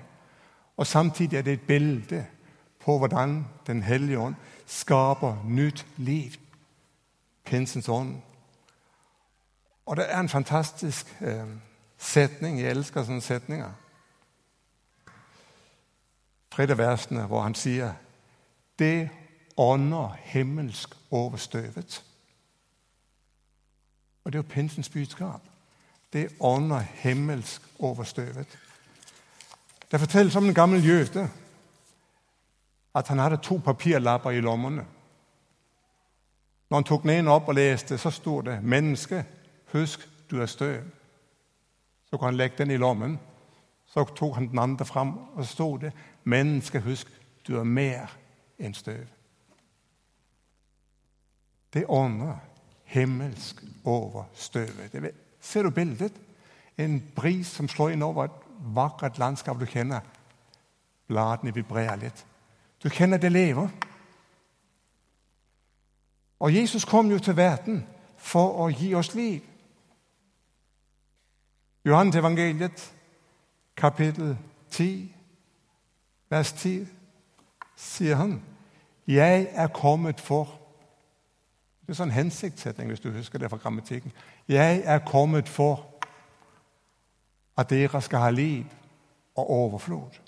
Og 0.76 0.86
Samtidig 0.86 1.36
er 1.36 1.42
det 1.42 1.52
et 1.52 1.66
bilde 1.66 2.26
på 2.80 2.98
hvordan 2.98 3.46
Den 3.66 3.82
hellige 3.82 4.18
ånd 4.18 4.34
skaper 4.66 5.44
nytt 5.44 5.86
liv. 5.96 6.32
Pinsens 7.44 7.88
ånd. 7.88 8.16
Og 9.86 9.96
det 9.96 10.04
er 10.08 10.20
en 10.20 10.28
fantastisk 10.28 11.16
eh, 11.20 11.46
setning. 11.98 12.60
Jeg 12.60 12.70
elsker 12.70 13.04
sånne 13.04 13.20
setninger. 13.20 13.72
Tredje 16.54 16.78
versene 16.78 17.26
hvor 17.26 17.42
han 17.42 17.54
sier 17.54 17.92
Det 18.78 19.10
ånder 19.56 20.16
himmelsk 20.22 20.94
over 21.10 21.36
støvet. 21.36 22.04
Og 24.24 24.32
det 24.32 24.38
er 24.38 24.42
jo 24.42 24.48
pinsens 24.50 24.88
budskap. 24.88 25.42
Det 26.12 26.28
ånder 26.40 26.78
himmelsk 26.78 27.62
over 27.78 28.04
støvet. 28.04 28.58
Det 29.90 30.00
fortelles 30.00 30.36
om 30.36 30.44
en 30.44 30.54
gammel 30.54 30.86
jøde 30.86 31.28
at 32.94 33.08
han 33.08 33.18
hadde 33.18 33.36
to 33.36 33.60
papirlapper 33.64 34.30
i 34.30 34.40
lommene. 34.40 34.86
Når 36.70 36.76
han 36.76 36.84
tok 36.84 37.02
den 37.02 37.10
ene 37.10 37.30
opp 37.30 37.48
og 37.48 37.54
leste, 37.54 37.98
så 37.98 38.10
sto 38.10 38.40
det 38.40 38.62
'Menneske, 38.62 39.24
husk 39.72 40.08
du 40.30 40.40
er 40.40 40.46
støv'. 40.46 40.90
Så 42.10 42.16
kunne 42.16 42.30
han 42.30 42.36
legge 42.36 42.58
den 42.58 42.70
i 42.70 42.76
lommen. 42.76 43.18
Så 43.86 44.04
tok 44.04 44.34
han 44.34 44.48
den 44.48 44.58
andre 44.58 44.84
fram, 44.84 45.18
og 45.34 45.44
så 45.44 45.52
sto 45.52 45.76
det 45.76 45.92
'Menneske, 46.24 46.80
huske 46.80 47.10
du 47.46 47.58
er 47.58 47.64
mer 47.64 48.16
enn 48.58 48.74
støv'. 48.74 49.08
Det 51.74 51.84
ånder 51.88 52.36
himmelsk 52.84 53.62
over 53.84 54.24
støvet. 54.34 55.14
Ser 55.40 55.62
du 55.62 55.70
bildet? 55.70 56.12
En 56.78 57.12
bris 57.16 57.46
som 57.46 57.68
slår 57.68 57.88
inn 57.88 58.02
over 58.02 58.24
et 58.24 58.44
vakkert 58.74 59.18
landskap 59.18 59.60
du 59.60 59.66
kjenner. 59.66 60.00
Bladene 61.06 61.54
vibrerer 61.54 61.96
litt. 61.96 62.26
Du 62.82 62.88
kjenner 62.88 63.18
det 63.18 63.32
lever. 63.32 63.68
Og 66.40 66.54
Jesus 66.54 66.84
kom 66.84 67.10
jo 67.10 67.18
til 67.18 67.36
verden 67.36 67.84
for 68.16 68.64
å 68.64 68.68
gi 68.68 68.94
oss 68.94 69.14
liv. 69.14 69.42
Johannes 71.84 72.16
evangeliet, 72.16 72.92
kapittel 73.76 74.36
10, 74.70 75.13
vers 76.34 76.52
10, 76.52 76.86
sier 77.76 78.16
han, 78.16 78.42
'Jeg 79.06 79.48
er 79.52 79.66
kommet 79.66 80.20
for' 80.20 80.60
Det 81.86 81.90
er 81.92 81.94
sånn 81.94 82.10
hensiktssetting, 82.10 82.88
hvis 82.88 83.00
du 83.00 83.10
husker 83.12 83.38
det 83.38 83.50
fra 83.50 83.56
grammatikken. 83.56 84.12
'Jeg 84.48 84.82
er 84.84 84.98
kommet 84.98 85.48
for 85.48 85.86
at 87.56 87.70
dere 87.70 88.02
skal 88.02 88.18
ha 88.18 88.30
liv 88.30 88.64
og 89.36 89.50
overflod'. 89.50 90.20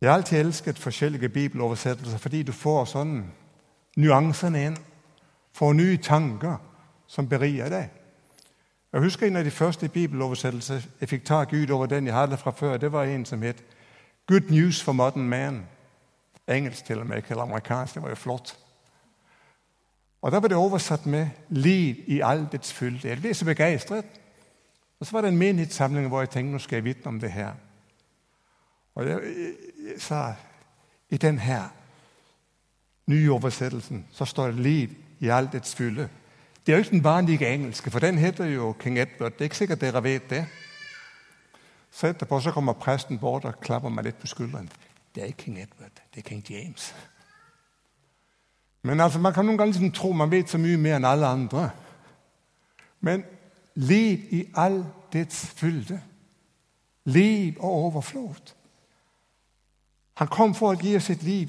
Jeg 0.00 0.10
har 0.10 0.16
alltid 0.16 0.38
elsket 0.38 0.78
forskjellige 0.78 1.28
bibeloversettelser 1.28 2.18
fordi 2.18 2.42
du 2.42 2.52
får 2.52 2.84
sånn 2.84 3.32
nyansene 3.96 4.66
inn. 4.66 4.76
Får 5.52 5.72
nye 5.72 5.96
tanker 5.96 6.56
som 7.06 7.28
beriker 7.28 7.68
deg. 7.68 7.90
Jeg 8.92 9.00
husker 9.00 9.26
En 9.26 9.36
av 9.36 9.44
de 9.44 9.50
første 9.50 9.88
bibeloversettelser 9.88 10.86
jeg 11.00 11.08
fikk 11.08 11.24
tak 11.24 11.52
ut 11.52 11.70
over 11.70 11.86
den 11.86 12.06
jeg 12.06 12.14
hadde 12.14 12.36
fra 12.36 12.50
før. 12.50 12.76
Det 12.76 12.92
var 12.92 13.04
en 13.04 13.24
som 13.24 13.42
het 13.42 13.64
'Good 14.26 14.50
News 14.50 14.82
for 14.82 14.92
Modern 14.92 15.28
Man'. 15.28 15.64
Engelsk 16.48 16.84
til 16.84 16.98
og 16.98 17.06
med, 17.06 17.16
ikke 17.16 17.34
amerikansk. 17.34 17.94
Det 17.94 18.02
var 18.02 18.08
jo 18.08 18.14
flott. 18.14 18.58
Og 20.22 20.32
Da 20.32 20.38
var 20.38 20.48
det 20.48 20.56
oversatt 20.56 21.06
med 21.06 21.28
'liv 21.48 21.96
i 22.06 22.20
all 22.20 22.48
dets 22.52 22.72
fylde'. 22.72 23.08
Jeg 23.08 23.20
ble 23.20 23.34
så 23.34 23.44
begeistret. 23.44 24.04
Og 25.00 25.06
Så 25.06 25.12
var 25.12 25.20
det 25.20 25.28
en 25.28 25.38
menighetssamling 25.38 26.08
hvor 26.08 26.20
jeg 26.20 26.30
tenkte 26.30 26.52
nå 26.52 26.58
skal 26.58 26.76
jeg 26.76 26.84
vitne 26.84 27.06
om 27.06 27.20
det 27.20 27.32
her. 27.32 27.52
Og 28.94 29.08
jeg, 29.08 29.20
jeg 29.92 30.00
sa 30.00 30.34
i 31.10 31.16
den 31.16 31.38
her 31.38 31.62
nye 33.06 33.32
oversettelsen 33.32 34.06
så 34.12 34.24
står 34.24 34.46
det 34.46 34.54
'liv 34.54 34.90
i 35.20 35.28
all 35.28 35.48
dets 35.52 35.74
fylde'. 35.80 36.08
Det 36.68 36.74
er 36.74 36.78
jo 36.78 36.84
ikke 36.84 36.90
den 36.90 37.04
vanlige 37.04 37.54
engelske, 37.54 37.90
for 37.90 37.98
den 37.98 38.18
heter 38.18 38.44
jo 38.44 38.72
King 38.72 38.98
Edward. 38.98 39.32
Det 39.32 39.40
er 39.40 39.44
ikke 39.44 39.56
sikkert 39.56 39.80
dere 39.80 40.02
vet 40.04 40.30
det. 40.30 40.46
Så 41.90 42.06
etterpå 42.06 42.40
så 42.40 42.50
kommer 42.50 42.72
presten 42.72 43.18
bort 43.18 43.44
og 43.44 43.60
klapper 43.60 43.88
meg 43.88 44.04
litt 44.04 44.18
på 44.20 44.26
skulderen. 44.28 44.68
Det 45.14 45.22
er 45.22 45.30
ikke 45.32 45.42
King 45.44 45.62
Edward, 45.62 46.02
det 46.14 46.20
er 46.20 46.28
King 46.28 46.44
James. 46.50 46.94
Men 48.82 49.00
altså, 49.00 49.18
Man 49.18 49.32
kan 49.32 49.46
noen 49.46 49.56
ganger 49.58 49.72
liksom 49.72 49.92
tro 49.92 50.12
man 50.12 50.30
vet 50.30 50.50
så 50.50 50.58
mye 50.58 50.76
mer 50.76 50.96
enn 50.96 51.04
alle 51.08 51.26
andre. 51.26 51.70
Men 53.00 53.24
liv 53.74 54.28
i 54.30 54.42
all 54.54 54.84
dets 55.12 55.46
fylde. 55.46 56.02
Liv 57.04 57.56
og 57.60 57.70
overflod. 57.70 58.52
Han 60.14 60.28
kom 60.28 60.54
for 60.54 60.76
å 60.76 60.82
gi 60.82 60.96
oss 60.96 61.08
et 61.10 61.22
liv 61.22 61.48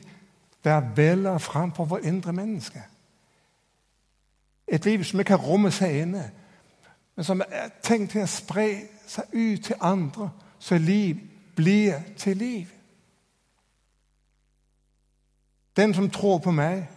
der 0.64 0.80
veller 0.96 1.38
fram 1.38 1.76
for 1.76 1.86
vårt 1.86 2.08
indre 2.08 2.34
menneske. 2.34 2.86
Et 4.72 4.86
liv 4.86 5.04
som 5.04 5.20
ikke 5.20 5.28
kan 5.28 5.46
romme 5.46 5.72
seg 5.72 6.02
inne, 6.02 6.32
men 7.16 7.24
som 7.24 7.42
er 7.42 7.70
tenkt 7.84 8.12
til 8.12 8.24
å 8.24 8.30
spre 8.30 8.68
seg 9.08 9.34
ut 9.34 9.64
til 9.66 9.76
andre, 9.82 10.30
så 10.60 10.78
liv 10.78 11.18
blir 11.56 12.00
til 12.18 12.38
liv. 12.38 12.68
Den 15.76 15.94
som 15.94 16.10
tror 16.10 16.38
på 16.38 16.52
meg, 16.52 16.88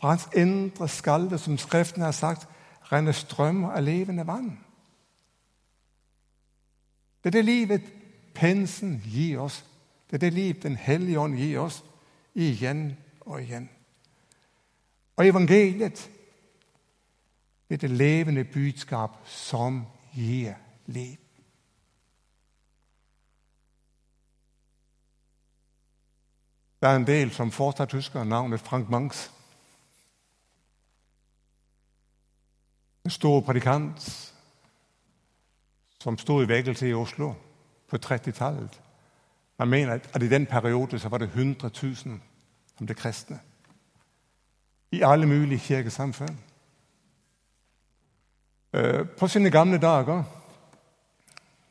fra 0.00 0.08
hans 0.08 0.28
indre 0.36 0.88
skal 0.88 1.30
det, 1.30 1.40
som 1.40 1.58
Skriften 1.58 2.02
har 2.02 2.12
sagt, 2.12 2.48
renne 2.92 3.12
strømmer 3.12 3.70
av 3.72 3.82
levende 3.82 4.26
vann. 4.26 4.58
Det 7.24 7.30
er 7.30 7.38
det 7.38 7.44
livet 7.44 7.82
pensen 8.34 9.02
gir 9.04 9.40
oss. 9.40 9.64
Det 10.10 10.16
er 10.16 10.26
det 10.26 10.32
liv 10.32 10.54
Den 10.62 10.76
hellige 10.76 11.20
ånd 11.20 11.36
gir 11.36 11.60
oss 11.60 11.84
igjen 12.34 12.96
og 13.20 13.42
igjen. 13.42 13.70
Og 15.16 15.26
evangeliet 15.26 16.10
er 17.74 17.88
det 17.88 17.90
levende 17.90 18.44
budskap 18.44 19.10
som 19.24 19.86
gir 20.14 20.54
liv. 20.86 21.16
Det 26.80 26.90
er 26.90 26.96
en 26.96 27.06
del 27.06 27.30
som 27.32 27.50
fortsatt 27.50 27.92
husker 27.92 28.24
navnet 28.24 28.60
Frank 28.60 28.90
Mangs. 28.90 29.30
En 33.04 33.10
stor 33.10 33.40
predikant 33.40 34.04
som 36.00 36.18
sto 36.18 36.42
i 36.42 36.48
vekkelse 36.48 36.88
i 36.88 36.94
Oslo 36.94 37.32
på 37.88 37.96
30-tallet. 37.96 38.80
Man 39.58 39.68
mener 39.68 39.92
at 40.12 40.22
i 40.22 40.28
den 40.28 40.46
perioden 40.46 40.98
så 40.98 41.08
var 41.08 41.18
det 41.18 41.28
100 41.28 41.70
000 41.82 41.96
som 42.76 42.86
ble 42.86 42.94
kristne. 42.94 43.40
I 44.92 45.00
alle 45.02 45.26
mulige 45.26 45.58
kirkesamfunn. 45.58 46.38
Øh, 48.74 49.08
på 49.08 49.28
sine 49.28 49.50
gamle 49.50 49.78
dager 49.78 50.22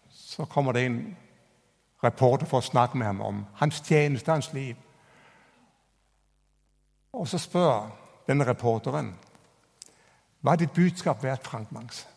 så 0.09 0.45
kommer 0.45 0.71
det 0.71 0.85
en 0.85 1.17
reporter 2.03 2.45
for 2.45 2.57
å 2.57 2.65
snakke 2.65 2.97
med 2.97 3.05
ham 3.05 3.21
om 3.21 3.45
hans 3.59 3.81
tjeneste, 3.83 4.31
hans 4.31 4.53
liv. 4.53 4.75
Og 7.13 7.27
så 7.27 7.37
spør 7.37 7.91
denne 8.27 8.47
reporteren 8.47 9.13
hva 10.43 10.55
er 10.55 10.63
ditt 10.63 10.73
budskap 10.75 11.23
verdt, 11.23 11.47
Frank 11.47 11.71
Mangs? 11.71 12.07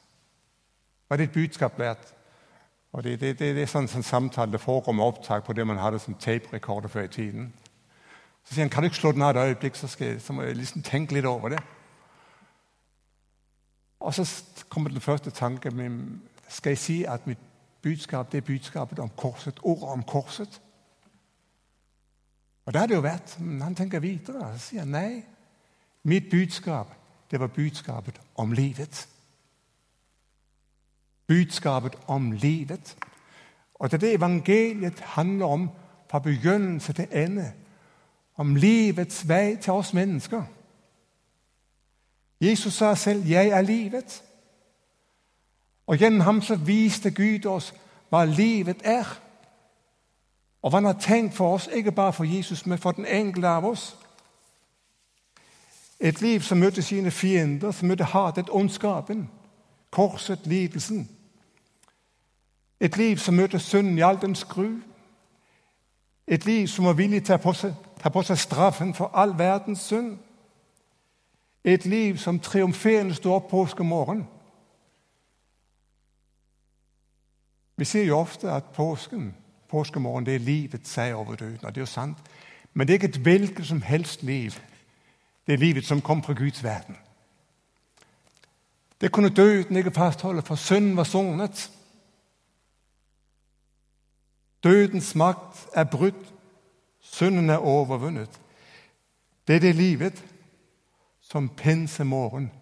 Hva 1.07 1.15
er 1.15 1.25
ditt 1.25 1.35
budskap 1.35 1.79
verdt? 1.79 2.15
Og 2.93 3.03
Det, 3.03 3.21
det, 3.21 3.39
det, 3.39 3.55
det 3.55 3.63
er 3.63 3.71
sånn, 3.71 3.89
sånn 3.91 4.07
samtale 4.07 4.53
det 4.53 4.63
foregår 4.63 4.95
med 4.95 5.05
opptak 5.05 5.45
på 5.45 5.53
det 5.53 5.67
man 5.67 5.79
hadde 5.83 5.99
som 5.99 6.15
tape-rekorder 6.15 6.89
før 6.89 7.11
i 7.11 7.13
tiden. 7.13 7.53
Så 8.45 8.55
sier 8.55 8.65
han 8.65 8.71
kan 8.71 8.83
du 8.83 8.89
ikke 8.89 9.03
slå 9.03 9.13
den 9.13 9.23
av 9.23 9.37
et 9.37 9.51
øyeblikk, 9.51 9.77
så, 9.77 9.91
skal, 9.91 10.21
så 10.21 10.33
må 10.33 10.47
jeg 10.47 10.57
liksom 10.57 10.83
tenke 10.83 11.15
litt 11.15 11.27
over 11.27 11.55
det. 11.55 11.61
Og 14.07 14.15
så 14.15 14.45
kommer 14.69 14.91
den 14.91 15.01
første 15.01 15.31
tanken 15.31 16.23
Skal 16.49 16.71
jeg 16.71 16.79
si 16.79 17.05
at 17.05 17.27
mitt 17.27 17.39
budskap 17.83 18.33
det 18.33 18.39
er 18.39 18.47
budskapet 18.47 18.99
om 18.99 19.11
korset? 19.17 19.59
Ordet 19.63 19.89
om 19.89 20.03
korset? 20.03 20.63
Og 22.67 22.73
det 22.73 22.81
har 22.81 22.87
det 22.87 22.95
jo 22.95 23.01
vært. 23.01 23.41
Men 23.41 23.63
han 23.63 23.75
tenker 23.75 23.99
videre. 24.01 24.47
og 24.47 24.61
sier 24.61 24.85
nei. 24.85 25.25
Mitt 26.03 26.31
budskap 26.31 26.95
det 27.31 27.41
var 27.41 27.47
budskapet 27.47 28.21
om 28.35 28.53
livet. 28.53 29.09
budskapet 31.27 31.99
om 32.07 32.33
livet. 32.33 32.97
Og 33.75 33.91
det 33.91 33.97
er 33.97 34.07
det 34.07 34.15
evangeliet 34.15 35.01
handler 35.01 35.47
om 35.47 35.71
fra 36.11 36.19
begynnelse 36.19 36.93
til 36.93 37.09
ende. 37.13 37.53
Om 38.37 38.55
livets 38.55 39.29
vei 39.29 39.57
til 39.57 39.73
oss 39.73 39.95
mennesker. 39.95 40.43
Jesus 42.41 42.75
sa 42.75 42.95
selv 42.95 43.27
'Jeg 43.27 43.49
er 43.49 43.63
livet'. 43.63 44.23
Og 45.87 45.97
gjennom 45.97 46.21
ham 46.21 46.43
så 46.43 46.57
viste 46.57 47.11
Gud 47.11 47.47
oss 47.47 47.75
hva 48.09 48.25
livet 48.25 48.77
er. 48.85 49.21
Og 50.63 50.71
hva 50.71 50.77
han 50.77 50.85
har 50.85 51.01
tenkt 51.01 51.35
for 51.35 51.55
oss, 51.55 51.69
ikke 51.73 51.93
bare 51.93 52.13
for 52.13 52.25
Jesus, 52.25 52.67
men 52.67 52.79
for 52.79 52.93
den 52.93 53.07
enkelte 53.07 53.49
av 53.49 53.65
oss. 53.65 53.97
Et 56.01 56.21
liv 56.21 56.41
som 56.41 56.59
møter 56.59 56.83
sine 56.83 57.11
fiender, 57.11 57.71
som 57.71 57.89
møter 57.89 58.05
hatet, 58.05 58.49
ondskapen, 58.51 59.31
korset, 59.91 60.41
lidelsen. 60.45 61.11
Et 62.81 62.97
liv 62.97 63.17
som 63.17 63.35
møter 63.35 63.59
synden 63.59 63.99
i 63.99 64.01
all 64.01 64.21
dens 64.21 64.45
gru. 64.45 64.71
Et 66.27 66.45
liv 66.45 66.69
som 66.69 66.87
er 66.87 66.93
villig 66.93 67.25
til 67.25 67.35
å 67.35 67.55
ta 68.03 68.09
på 68.09 68.23
seg 68.23 68.39
straffen 68.39 68.95
for 68.95 69.11
all 69.15 69.39
verdens 69.39 69.81
synd. 69.81 70.19
Et 71.67 71.85
liv 71.85 72.17
som 72.17 72.41
triumferende 72.41 73.15
står 73.15 73.35
opp 73.35 73.49
påskemorgen. 73.51 74.29
Vi 77.77 77.85
sier 77.85 78.07
jo 78.07 78.21
ofte 78.21 78.53
at 78.53 78.71
påsken, 78.77 79.33
påskemorgen 79.69 80.27
det 80.27 80.35
er 80.35 80.45
livets 80.47 80.91
seier 80.91 81.15
over 81.15 81.35
døden. 81.35 81.65
og 81.65 81.75
det 81.75 81.81
er 81.81 81.83
jo 81.83 81.87
sant. 81.87 82.19
Men 82.75 82.87
det 82.87 82.93
er 82.93 82.99
ikke 83.01 83.09
et 83.09 83.23
hvilket 83.23 83.67
som 83.67 83.83
helst 83.83 84.23
liv. 84.23 84.53
Det 85.47 85.55
er 85.55 85.59
livet 85.59 85.85
som 85.85 86.01
kom 86.01 86.23
fra 86.23 86.33
Guds 86.33 86.63
verden. 86.65 86.97
Det 89.01 89.13
kunne 89.13 89.35
døden 89.35 89.77
ikke 89.77 89.91
fastholde, 89.91 90.43
for 90.43 90.55
synden 90.55 90.97
var 90.97 91.05
sonet. 91.05 91.71
Dødens 94.65 95.15
makt 95.15 95.67
er 95.75 95.85
brutt. 95.85 96.35
Synden 97.01 97.51
er 97.51 97.57
overvunnet. 97.57 98.41
Det 99.49 99.57
er 99.57 99.61
det 99.61 99.75
livet 99.75 100.25
som 101.31 101.49
pinsemorgen 101.49 102.53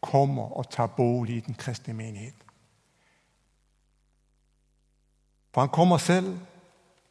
kommer 0.00 0.42
og 0.42 0.70
tar 0.70 0.86
bolig 0.86 1.36
i 1.36 1.40
den 1.40 1.54
kristne 1.54 1.94
menighet. 1.94 2.34
For 5.54 5.60
han 5.60 5.70
kommer 5.70 5.96
selv 5.96 6.38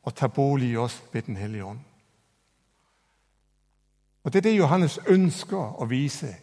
og 0.04 0.16
tar 0.16 0.28
bolig 0.28 0.72
i 0.72 0.78
oss 0.78 1.04
ved 1.14 1.22
Den 1.22 1.36
hellige 1.36 1.66
ånd. 1.66 1.80
Og 4.24 4.34
Det 4.34 4.40
er 4.40 4.50
det 4.50 4.58
Johannes 4.58 5.00
ønsker 5.08 5.82
å 5.82 5.86
vise 5.86 6.36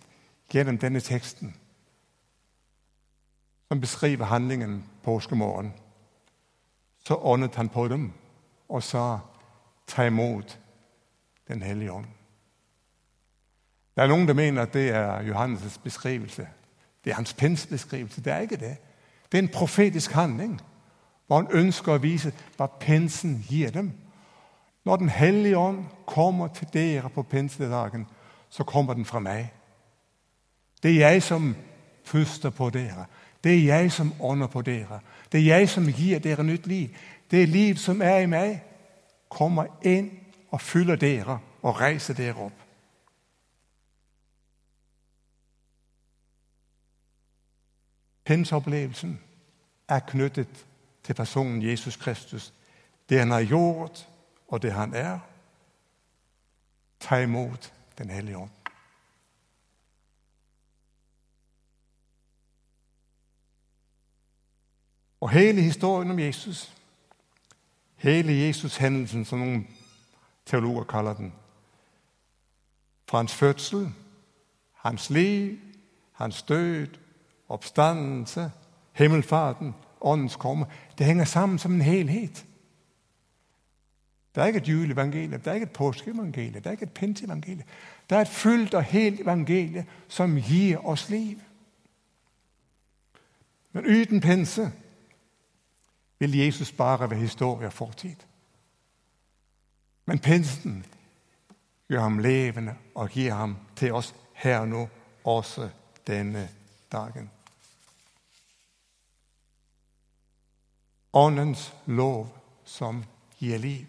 gjennom 0.52 0.78
denne 0.78 1.00
teksten, 1.00 1.54
som 3.68 3.80
beskriver 3.80 4.24
handlingen 4.24 4.84
påskemorgen. 5.02 5.72
Så 7.06 7.14
åndet 7.14 7.54
han 7.54 7.68
på 7.68 7.88
dem 7.88 8.12
og 8.68 8.82
sa, 8.82 9.18
'Ta 9.86 10.02
imot 10.06 10.58
Den 11.48 11.62
hellige 11.62 11.92
ånd'. 11.92 12.17
Det 13.98 14.04
er 14.04 14.12
noen 14.12 14.28
som 14.28 14.36
mener 14.36 14.62
at 14.62 14.74
det 14.74 14.90
er 14.94 15.24
Johannes' 15.26 15.80
beskrivelse. 15.82 16.46
Det 17.04 17.10
er 17.10 17.14
hans 17.14 17.34
pinsbeskrivelse. 17.34 18.20
Det 18.20 18.32
er 18.32 18.38
ikke 18.38 18.56
det. 18.56 18.76
Det 19.32 19.38
er 19.38 19.42
en 19.42 19.48
profetisk 19.48 20.12
handling 20.12 20.60
hvor 21.26 21.36
han 21.36 21.48
ønsker 21.50 21.92
å 21.92 22.02
vise 22.02 22.30
hva 22.56 22.68
pinsen 22.80 23.44
gir 23.48 23.70
dem. 23.74 23.90
Når 24.84 24.96
Den 24.96 25.08
hellige 25.08 25.58
ånd 25.58 25.84
kommer 26.06 26.48
til 26.48 26.68
dere 26.72 27.10
på 27.10 27.22
pinsedagen, 27.22 28.06
så 28.50 28.64
kommer 28.64 28.94
den 28.94 29.04
fra 29.04 29.18
meg. 29.18 29.50
Det 30.82 30.90
er 30.90 31.10
jeg 31.10 31.22
som 31.22 31.56
puster 32.10 32.50
på 32.50 32.70
dere. 32.70 33.06
Det 33.44 33.52
er 33.52 33.64
jeg 33.64 33.92
som 33.92 34.14
ånder 34.20 34.46
på 34.46 34.62
dere. 34.62 35.00
Det 35.32 35.40
er 35.40 35.58
jeg 35.58 35.68
som 35.68 35.86
gir 35.86 36.18
dere 36.18 36.44
nytt 36.44 36.66
liv. 36.66 36.88
Det 37.30 37.48
liv 37.48 37.76
som 37.76 38.02
er 38.02 38.18
i 38.18 38.30
meg, 38.30 38.62
kommer 39.28 39.66
inn 39.82 40.10
og 40.50 40.60
fyller 40.60 40.96
dere 40.96 41.38
og 41.62 41.80
reiser 41.80 42.14
dere 42.14 42.46
opp. 42.46 42.67
Pinseopplevelsen 48.28 49.20
er 49.88 49.98
knyttet 49.98 50.66
til 51.02 51.14
personen 51.14 51.62
Jesus 51.62 51.96
Kristus. 51.96 52.54
Det 53.08 53.18
han 53.18 53.30
har 53.30 53.44
gjort, 53.44 54.08
og 54.48 54.62
det 54.62 54.72
han 54.72 54.94
er. 54.94 55.18
Ta 57.00 57.16
imot 57.22 57.72
Den 57.98 58.10
hellige 58.10 58.38
ånd. 58.38 58.50
Og 65.20 65.30
hele 65.30 65.62
historien 65.62 66.10
om 66.10 66.18
Jesus, 66.18 66.74
hele 67.96 68.32
Jesus-hendelsen, 68.46 69.24
som 69.24 69.38
noen 69.38 69.68
teologer 70.46 70.84
kaller 70.84 71.14
den, 71.14 71.32
fra 73.08 73.18
hans 73.18 73.34
fødsel, 73.34 73.92
hans 74.72 75.10
liv, 75.10 75.58
hans 76.12 76.42
død, 76.42 77.07
oppstandelse, 77.48 78.50
himmelfarten, 78.92 79.74
åndens 80.00 80.36
komme, 80.36 80.66
det 80.98 81.06
henger 81.06 81.24
sammen 81.24 81.58
som 81.58 81.72
en 81.72 81.80
helhet. 81.80 82.46
Det 84.34 84.42
er 84.42 84.46
ikke 84.46 84.58
et 84.58 84.68
juleevangelium, 84.68 85.40
det 85.40 85.46
er 85.46 85.54
ikke 85.54 85.66
et 85.66 85.72
påskeevangelium, 85.72 86.52
det 86.52 86.66
er 86.66 86.70
ikke 86.70 86.82
et 86.82 86.92
pinseevangelium. 86.92 87.68
Det 88.10 88.16
er 88.16 88.20
et 88.20 88.28
fullt 88.28 88.74
og 88.74 88.82
helt 88.82 89.20
evangelium 89.20 89.84
som 90.08 90.36
gir 90.36 90.86
oss 90.86 91.10
liv. 91.10 91.38
Men 93.72 93.84
uten 93.86 94.20
pinse 94.20 94.72
vil 96.18 96.38
Jesus 96.38 96.72
bare 96.72 97.10
være 97.10 97.20
historie 97.20 97.66
og 97.66 97.72
fortid. 97.72 98.16
Men 100.06 100.18
pinsen 100.18 100.84
gjør 101.88 102.00
ham 102.00 102.18
levende 102.18 102.74
og 102.94 103.10
gir 103.10 103.34
ham 103.34 103.56
til 103.76 103.92
oss 103.92 104.14
her 104.34 104.58
og 104.58 104.68
nå, 104.68 104.88
også 105.24 105.68
denne 106.06 106.48
dagen. 106.92 107.30
Åndens 111.12 111.74
lov 111.86 112.28
som 112.64 113.04
gir 113.38 113.58
liv. 113.58 113.86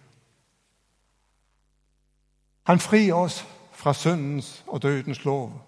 Han 2.63 2.79
frir 2.79 3.13
oss 3.13 3.45
fra 3.71 3.93
syndens 3.93 4.63
og 4.67 4.83
dødens 4.83 5.25
lov 5.25 5.61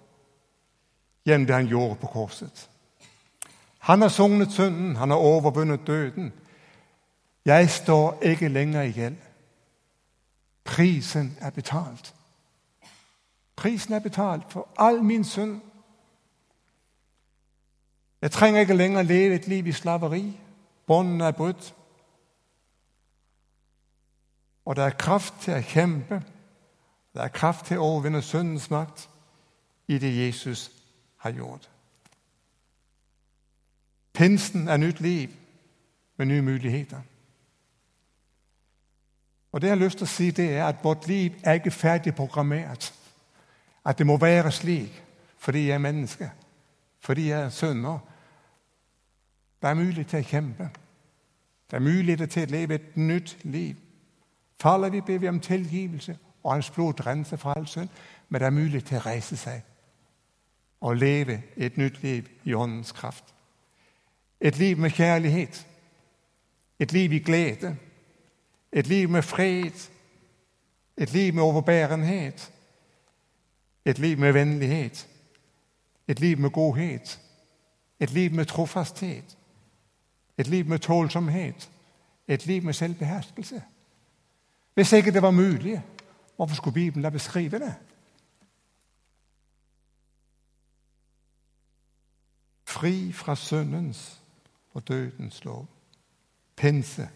gjennom 1.26 1.48
det 1.48 1.56
han 1.56 1.68
gjorde 1.68 1.96
på 1.96 2.08
korset. 2.08 2.70
Han 3.80 4.02
har 4.02 4.10
sognet 4.10 4.52
synden, 4.52 4.96
han 4.96 5.10
har 5.10 5.18
overvunnet 5.18 5.88
døden. 5.88 6.34
Jeg 7.46 7.70
står 7.70 8.20
ikke 8.22 8.50
lenger 8.50 8.82
i 8.82 8.92
gjeld. 8.92 9.18
Prisen 10.64 11.38
er 11.42 11.50
betalt. 11.50 12.16
Prisen 13.56 13.94
er 13.94 14.00
betalt 14.00 14.44
for 14.50 14.68
all 14.78 15.04
min 15.04 15.24
synd. 15.24 15.62
Jeg 18.22 18.32
trenger 18.32 18.60
ikke 18.60 18.74
lenger 18.74 19.02
leve 19.02 19.36
et 19.36 19.48
liv 19.48 19.68
i 19.68 19.72
slaveri. 19.72 20.41
Båndene 20.92 21.32
er 21.32 21.38
brutt. 21.38 21.72
Og 24.66 24.76
det 24.76 24.84
er 24.84 25.00
kraft 25.00 25.40
til 25.46 25.56
å 25.56 25.64
kjempe 25.64 26.20
det 27.14 27.22
er 27.22 27.28
kraft 27.28 27.66
til 27.66 27.80
å 27.80 27.88
overvinne 27.88 28.22
syndens 28.24 28.70
makt 28.72 29.10
i 29.88 29.98
det 30.00 30.12
Jesus 30.16 30.72
har 31.18 31.36
gjort. 31.36 31.70
Pinsen 34.14 34.68
er 34.68 34.78
nytt 34.78 35.00
liv 35.00 35.30
med 36.18 36.26
nye 36.26 36.42
muligheter. 36.42 37.02
Og 39.52 39.62
Det 39.62 39.68
jeg 39.68 39.78
har 39.78 39.84
lyst 39.84 39.98
til 39.98 40.08
å 40.08 40.10
si, 40.10 40.32
det 40.32 40.50
er 40.56 40.66
at 40.66 40.84
vårt 40.84 41.08
liv 41.08 41.34
er 41.44 41.60
ikke 41.60 41.72
ferdig 41.72 42.16
programmert. 42.16 42.94
At 43.86 43.98
det 43.98 44.08
må 44.08 44.18
være 44.18 44.52
slik 44.52 45.04
fordi 45.42 45.68
jeg 45.68 45.74
er 45.74 45.82
menneske, 45.82 46.32
fordi 47.00 47.30
jeg 47.30 47.42
er 47.42 47.50
synder. 47.50 48.00
Det 49.62 49.70
er 49.70 49.74
mulig 49.74 50.08
til 50.08 50.20
å 50.20 50.28
kjempe. 50.30 50.68
Det 51.72 51.78
er 51.78 51.80
muligheter 51.80 52.26
til 52.26 52.44
å 52.44 52.52
leve 52.52 52.76
et 52.76 52.98
nytt 52.98 53.38
liv. 53.44 53.76
Faller 54.62 54.90
vi, 54.90 55.02
ber 55.02 55.18
vi 55.18 55.28
om 55.28 55.40
tilgivelse 55.40 56.18
og 56.44 56.54
hans 56.54 56.70
blod 56.70 57.06
renser 57.06 57.38
fra 57.38 57.54
all 57.56 57.68
synd. 57.68 57.90
Men 58.30 58.42
det 58.42 58.46
er 58.46 58.56
mulig 58.56 58.84
til 58.86 58.98
å 58.98 59.06
reise 59.06 59.38
seg 59.38 59.62
og 60.82 60.98
leve 60.98 61.44
et 61.58 61.78
nytt 61.78 62.04
liv 62.04 62.28
i 62.44 62.54
Åndens 62.54 62.92
kraft. 62.92 63.34
Et 64.42 64.58
liv 64.58 64.78
med 64.78 64.90
kjærlighet, 64.92 65.68
et 66.80 66.92
liv 66.92 67.14
i 67.14 67.20
glede, 67.20 67.76
et 68.72 68.88
liv 68.88 69.10
med 69.10 69.22
fred, 69.24 69.90
et 70.98 71.14
liv 71.14 71.34
med 71.34 71.44
overbærenhet, 71.44 72.52
et 73.86 74.00
liv 74.00 74.20
med 74.20 74.34
vennlighet, 74.34 75.08
et 76.08 76.20
liv 76.20 76.40
med 76.40 76.50
godhet, 76.50 77.20
et 78.00 78.12
liv 78.12 78.34
med 78.34 78.46
trofasthet, 78.46 79.38
et 80.38 80.48
liv 80.48 80.66
med 80.66 80.80
tålsomhet, 80.80 81.72
et 82.28 82.46
liv 82.46 82.64
med 82.64 82.74
selvbeherskelse. 82.74 83.64
Hvis 84.74 84.92
ikke 84.94 85.12
det 85.12 85.22
var 85.22 85.32
mulig, 85.32 85.84
Hvorfor 86.42 86.56
skulle 86.56 86.74
Bibelen 86.74 87.04
da 87.04 87.10
beskrive 87.10 87.60
det? 87.60 87.76
Fri 92.64 93.12
fra 93.12 93.36
syndens 93.36 94.22
og 94.74 94.88
dødens 94.88 95.46
lov. 95.46 95.68
Pinse 96.56 97.10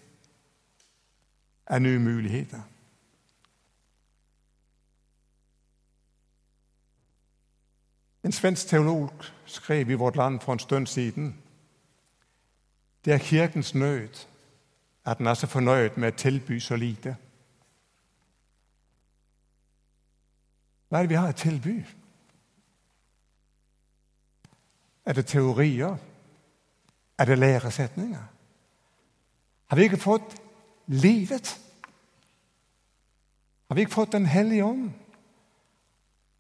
er 1.65 1.79
nye 1.79 1.99
muligheter. 1.99 2.61
En 8.23 8.31
svensk 8.31 8.67
teolog 8.67 9.11
skrev 9.45 9.89
i 9.89 9.93
vårt 9.93 10.15
land 10.15 10.39
for 10.39 10.53
en 10.53 10.59
stund 10.59 10.87
siden 10.87 11.41
det 13.05 13.13
er 13.13 13.17
kirkens 13.17 13.75
nød 13.75 14.27
at 15.05 15.17
den 15.17 15.27
er 15.27 15.33
så 15.33 15.47
fornøyd 15.47 15.89
med 15.97 16.13
å 16.13 16.17
tilby 16.17 16.57
så 16.59 16.75
lite. 16.75 17.15
Hva 20.89 20.97
er 20.97 21.05
det 21.05 21.09
vi 21.09 21.19
har 21.19 21.29
å 21.29 21.37
tilby? 21.37 21.75
Er 25.05 25.13
det 25.13 25.27
teorier? 25.29 25.97
Er 27.19 27.25
det 27.25 27.37
læresetninger? 27.37 28.25
Har 29.65 29.77
vi 29.77 29.83
ikke 29.83 30.01
fått 30.01 30.35
livet? 30.87 31.61
Har 33.67 33.75
vi 33.75 33.81
ikke 33.81 33.93
fått 33.93 34.11
Den 34.11 34.25
hellige 34.25 34.65
ånd? 34.65 34.91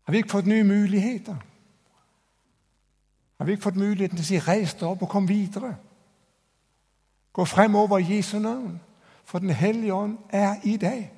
Har 0.03 0.11
vi 0.11 0.17
ikke 0.17 0.29
fått 0.29 0.45
nye 0.45 0.63
muligheter? 0.63 1.37
Har 3.37 3.45
vi 3.45 3.51
ikke 3.51 3.63
fått 3.63 3.75
muligheten 3.75 4.17
til 4.17 4.23
å 4.23 4.27
si 4.27 4.39
'reis 4.39 4.73
deg 4.73 4.89
opp 4.89 5.01
og 5.01 5.09
kom 5.09 5.27
videre'? 5.29 5.75
Gå 7.35 7.45
fremover 7.45 7.97
i 7.97 8.15
Jesu 8.15 8.39
navn, 8.39 8.81
for 9.25 9.39
Den 9.39 9.49
hellige 9.49 9.93
ånd 9.93 10.17
er 10.29 10.55
i 10.63 10.77
deg. 10.77 11.11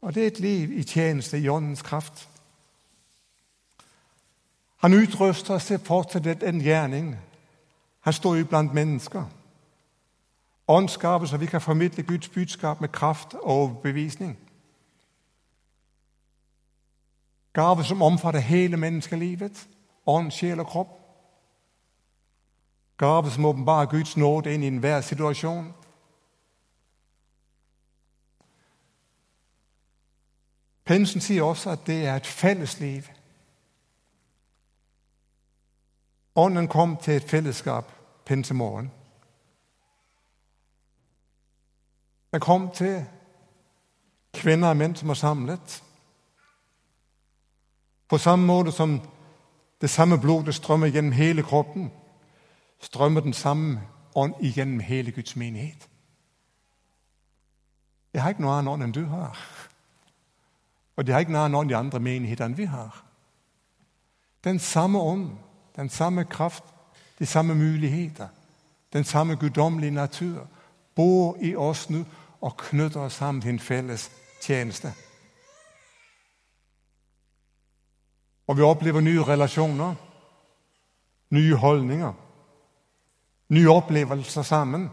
Og 0.00 0.14
det 0.14 0.22
er 0.22 0.26
et 0.26 0.40
liv 0.40 0.72
i 0.72 0.82
tjeneste 0.82 1.38
i 1.38 1.48
Åndens 1.48 1.82
kraft. 1.82 2.28
Han 4.76 4.94
utruster 4.94 5.58
seg 5.58 5.78
til 5.78 5.86
fortsette 5.86 6.48
en 6.48 6.58
gjerning. 6.60 7.12
Han 8.00 8.12
står 8.12 8.34
jo 8.34 8.46
blant 8.50 8.74
mennesker. 8.74 9.24
Åndsgaver, 10.68 11.26
så 11.26 11.36
vi 11.36 11.46
kan 11.46 11.60
formidle 11.60 12.02
Guds 12.02 12.28
budskap 12.28 12.80
med 12.80 12.88
kraft 12.88 13.34
og 13.34 13.46
overbevisning. 13.46 14.38
Gave 17.52 17.84
som 17.84 18.02
omfatter 18.02 18.40
hele 18.40 18.76
menneskelivet, 18.76 19.68
ånd, 20.06 20.30
sjel 20.30 20.60
og 20.60 20.66
kropp. 20.66 21.01
Gaver 23.02 23.30
som 23.30 23.44
åpenbarer 23.44 23.86
Guds 23.90 24.16
nåde 24.16 24.54
inn 24.54 24.62
i 24.62 24.66
enhver 24.66 25.00
situasjon. 25.00 25.72
Pinsen 30.84 31.20
sier 31.20 31.42
også 31.42 31.70
at 31.70 31.82
det 31.86 31.96
er 32.06 32.16
et 32.16 32.26
fellesliv. 32.26 33.08
Ånden 36.34 36.68
kom 36.68 36.96
til 36.96 37.16
et 37.16 37.30
fellesskap 37.30 37.90
pinsemorgen. 38.26 38.92
Den 42.32 42.40
kom 42.40 42.70
til 42.70 43.04
kvinner 44.34 44.68
og 44.68 44.76
menn 44.76 44.94
som 44.94 45.08
var 45.08 45.18
samlet. 45.18 45.82
På 48.08 48.18
samme 48.18 48.46
måte 48.46 48.72
som 48.72 49.00
det 49.80 49.90
samme 49.90 50.20
blodet 50.20 50.54
strømmer 50.54 50.86
gjennom 50.86 51.12
hele 51.12 51.42
kroppen, 51.42 51.90
strømmer 52.82 53.20
den 53.20 53.32
samme 53.32 53.80
ånd 54.14 54.34
igjennom 54.40 54.80
hele 54.80 55.12
Guds 55.12 55.36
menighet. 55.36 55.88
Jeg 58.14 58.22
har 58.22 58.34
ikke 58.34 58.42
noen 58.42 58.58
annen 58.58 58.72
ånd 58.72 58.84
enn 58.84 58.92
du 58.92 59.04
har. 59.08 59.38
Og 60.96 61.06
det 61.06 61.14
har 61.14 61.24
ikke 61.24 61.32
noen 61.32 61.44
annen 61.44 61.60
ånd 61.60 61.70
i 61.70 61.78
andre 61.78 62.00
menigheter 62.00 62.44
enn 62.44 62.58
vi 62.58 62.66
har. 62.68 63.04
Den 64.44 64.58
samme 64.58 65.00
ånd, 65.00 65.30
den 65.76 65.88
samme 65.88 66.24
kraft, 66.24 66.64
de 67.18 67.26
samme 67.26 67.54
muligheter, 67.54 68.28
den 68.92 69.04
samme 69.04 69.36
guddommelige 69.36 69.90
natur 69.90 70.46
bor 70.94 71.36
i 71.40 71.54
oss 71.56 71.88
nå 71.90 72.02
og 72.42 72.56
knytter 72.56 73.00
oss 73.00 73.14
sammen 73.22 73.40
til 73.40 73.54
en 73.54 73.62
felles 73.62 74.10
tjeneste. 74.42 74.92
Og 78.46 78.56
vi 78.56 78.62
opplever 78.62 79.00
nye 79.00 79.22
relasjoner, 79.22 79.94
nye 81.30 81.54
holdninger, 81.56 82.12
nye 83.52 83.70
opplevelser 83.70 84.42
sammen. 84.42 84.90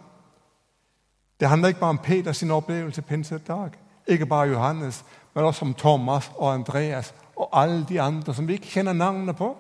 Det 1.40 1.50
handler 1.50 1.68
ikke 1.68 1.80
bare 1.80 1.90
om 1.90 1.98
Peters 2.04 2.44
opplevelse 2.44 3.02
pinsedag, 3.02 3.72
ikke 4.08 4.26
bare 4.26 4.48
Johannes, 4.48 5.06
men 5.36 5.46
også 5.46 5.66
om 5.66 5.74
Thomas 5.74 6.32
og 6.36 6.54
Andreas 6.54 7.14
og 7.36 7.50
alle 7.62 7.86
de 7.90 8.02
andre 8.02 8.34
som 8.34 8.48
vi 8.48 8.54
ikke 8.54 8.68
kjenner 8.68 8.94
navnene 8.94 9.34
på. 9.34 9.58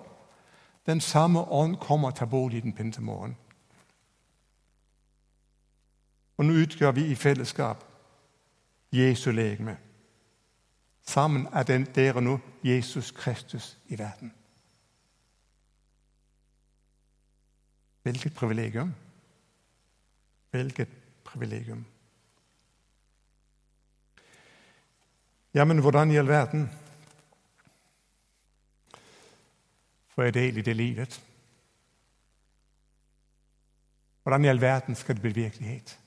Den 0.85 1.01
samme 1.01 1.39
ånd 1.39 1.77
kommer 1.77 2.11
til 2.11 2.27
bolig 2.27 2.57
i 2.57 2.61
den 2.61 2.73
pinsemorgen. 2.73 3.37
Og 6.37 6.45
nå 6.45 6.53
utgjør 6.53 6.91
vi 6.91 7.05
i 7.05 7.15
fellesskap 7.15 7.83
Jesu 8.91 9.31
legeme. 9.31 9.77
Sammen 11.07 11.47
er 11.53 11.63
den, 11.63 11.87
dere 11.95 12.21
nå 12.21 12.39
Jesus 12.63 13.11
Kristus 13.11 13.77
i 13.87 13.99
verden. 13.99 14.33
Hvilket 18.03 18.33
privilegium! 18.33 18.95
Hvilket 20.51 20.89
privilegium. 21.23 21.85
Ja, 25.53 25.65
men 25.65 25.79
hvordan 25.79 26.11
i 26.11 26.17
all 26.17 26.27
verden 26.27 26.69
får 30.07 30.23
jeg 30.23 30.33
del 30.33 30.57
i 30.57 30.61
det 30.61 30.75
livet? 30.75 31.21
Hvordan 34.23 34.45
i 34.45 34.47
all 34.47 34.61
verden 34.61 34.95
skal 34.95 35.15
det 35.15 35.21
bli 35.21 35.31
virkelighet? 35.31 35.99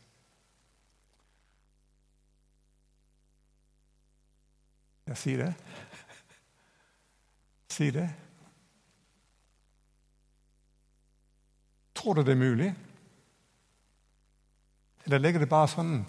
Jeg 5.07 5.16
sier 5.16 5.44
det. 5.44 5.55
Si 7.68 7.90
det. 7.90 8.07
Tror 12.02 12.14
du 12.14 12.22
det 12.22 12.32
er 12.32 12.36
mulig? 12.36 12.74
Eller 15.04 15.18
ligger 15.18 15.44
det 15.44 15.50
bare 15.50 15.68
sånn 15.70 16.00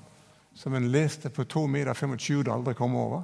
som 0.57 0.73
en 0.73 0.87
liste 0.89 1.29
på 1.29 1.45
2 1.45 1.67
meter 1.69 1.93
25 1.93 2.39
du 2.43 2.49
aldri 2.49 2.73
kommer 2.73 2.99
over? 2.99 3.21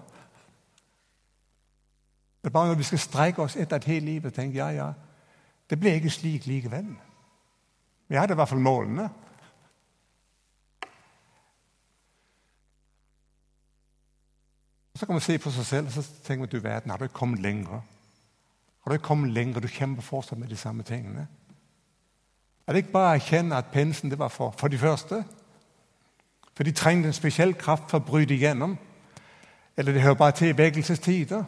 Det 2.41 2.51
er 2.51 2.53
bare 2.53 2.69
når 2.69 2.77
vi 2.77 2.86
skal 2.91 3.01
streike 3.01 3.41
oss 3.41 3.55
etter 3.58 3.82
et 3.82 3.88
helt 3.89 4.05
liv 4.05 4.27
og 4.29 4.36
tenke 4.36 4.62
ja, 4.62 4.69
ja, 4.69 4.91
det 5.69 5.79
ble 5.82 5.95
ikke 5.97 6.13
slik 6.13 6.45
likevel. 6.45 6.93
Vi 8.08 8.21
hadde 8.21 8.38
i 8.38 8.38
hvert 8.38 8.53
fall 8.53 8.62
målene. 8.62 9.10
Så 14.93 15.10
kan 15.10 15.17
man 15.17 15.25
se 15.25 15.39
på 15.41 15.49
seg 15.58 15.65
selv 15.65 15.89
og 15.89 15.97
så 15.97 16.05
tenker 16.21 16.45
man, 16.45 16.53
du 16.53 16.60
verden, 16.62 16.91
har 16.91 17.01
du 17.01 17.10
kommet 17.10 17.41
lenger? 17.41 17.82
Har 18.86 18.93
du 18.93 19.01
kommet 19.01 19.34
lenger? 19.34 19.60
Du 19.60 19.67
kjemper 19.67 20.05
fortsatt 20.05 20.38
med 20.38 20.53
de 20.53 20.58
samme 20.58 20.86
tingene. 20.86 21.25
Er 22.69 22.73
det 22.73 22.84
ikke 22.84 22.91
bare 22.93 23.15
å 23.15 23.17
erkjenne 23.17 23.58
at 23.58 23.71
pinsen 23.73 24.12
det 24.12 24.19
var 24.19 24.29
for, 24.29 24.53
for 24.53 24.69
de 24.69 24.77
første? 24.77 25.23
For 26.53 26.63
de 26.63 26.71
trengte 26.71 27.10
en 27.10 27.15
spesiell 27.17 27.55
kraft 27.58 27.88
for 27.89 27.97
å 27.97 28.05
bryte 28.05 28.36
igjennom? 28.36 28.75
Eller 29.73 29.95
det 29.95 30.03
hører 30.03 30.19
bare 30.19 30.36
til 30.38 30.51
i 30.51 30.58
vekkelsestider? 30.58 31.47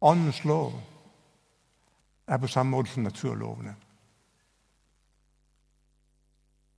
Åndens 0.00 0.44
lov 0.44 0.78
er 2.30 2.38
på 2.38 2.46
samme 2.46 2.70
måte 2.70 2.94
som 2.94 3.02
naturlovene. 3.02 3.74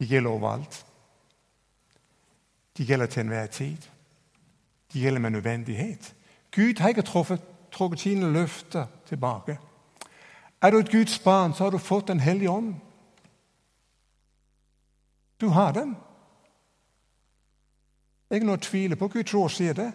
De 0.00 0.08
gjelder 0.08 0.30
overalt. 0.30 0.86
De 2.78 2.88
gjelder 2.88 3.06
til 3.06 3.26
enhver 3.26 3.46
tid. 3.46 3.88
De 4.92 5.04
gjelder 5.04 5.20
med 5.20 5.30
nødvendighet. 5.30 6.14
Gud 6.56 6.80
har 6.80 6.88
ikke 6.88 7.02
truffet, 7.02 7.51
trukket 7.72 8.00
sine 8.00 8.32
løfter 8.32 8.86
tilbake. 9.06 9.58
Er 10.62 10.70
du 10.70 10.78
et 10.78 10.90
Guds 10.90 11.18
barn, 11.18 11.54
så 11.54 11.64
har 11.64 11.70
du 11.70 11.78
fått 11.78 12.08
Den 12.08 12.20
hellige 12.20 12.50
ånd. 12.50 12.74
Du 15.40 15.48
har 15.48 15.72
den. 15.72 15.96
Ikke 18.30 18.46
noe 18.46 18.56
å 18.56 18.62
tvile 18.62 18.96
på. 18.96 19.08
Gud 19.08 19.24
tror 19.24 19.48
sier 19.48 19.74
det. 19.74 19.90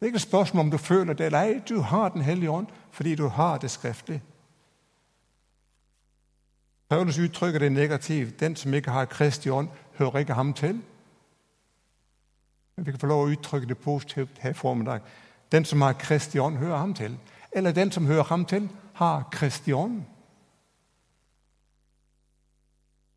Det 0.00 0.06
er 0.06 0.10
ikke 0.10 0.16
et 0.16 0.22
spørsmål 0.22 0.64
om 0.64 0.70
du 0.70 0.78
føler 0.78 1.14
det 1.14 1.26
eller 1.26 1.40
ei. 1.40 1.60
Du 1.68 1.80
har 1.80 2.08
Den 2.08 2.22
hellige 2.22 2.50
ånd 2.50 2.66
fordi 2.90 3.14
du 3.14 3.28
har 3.28 3.58
det 3.58 3.70
skriftlig. 3.70 4.22
Paulus 6.88 7.18
uttrykker 7.18 7.58
det 7.58 7.72
negativt. 7.72 8.40
Den 8.40 8.56
som 8.56 8.74
ikke 8.74 8.90
har 8.90 9.04
Kristi 9.04 9.50
ånd, 9.50 9.68
hører 9.98 10.18
ikke 10.18 10.34
ham 10.34 10.54
til. 10.54 10.80
Men 12.76 12.86
vi 12.86 12.90
kan 12.90 13.00
få 13.00 13.06
lov 13.06 13.26
å 13.26 13.30
uttrykke 13.30 13.68
det 13.68 13.78
positivt 13.78 14.38
her 14.38 14.50
i 14.50 14.54
formiddag. 14.56 15.00
Den 15.52 15.64
som 15.64 15.82
har 15.82 15.92
Kristi 15.92 16.38
ånd, 16.38 16.56
hører 16.56 16.76
ham 16.76 16.94
til. 16.94 17.18
Eller 17.52 17.72
den 17.72 17.92
som 17.92 18.06
hører 18.06 18.22
ham 18.22 18.44
til, 18.44 18.68
har 18.94 19.28
Kristi 19.32 19.72
ånd. 19.72 20.02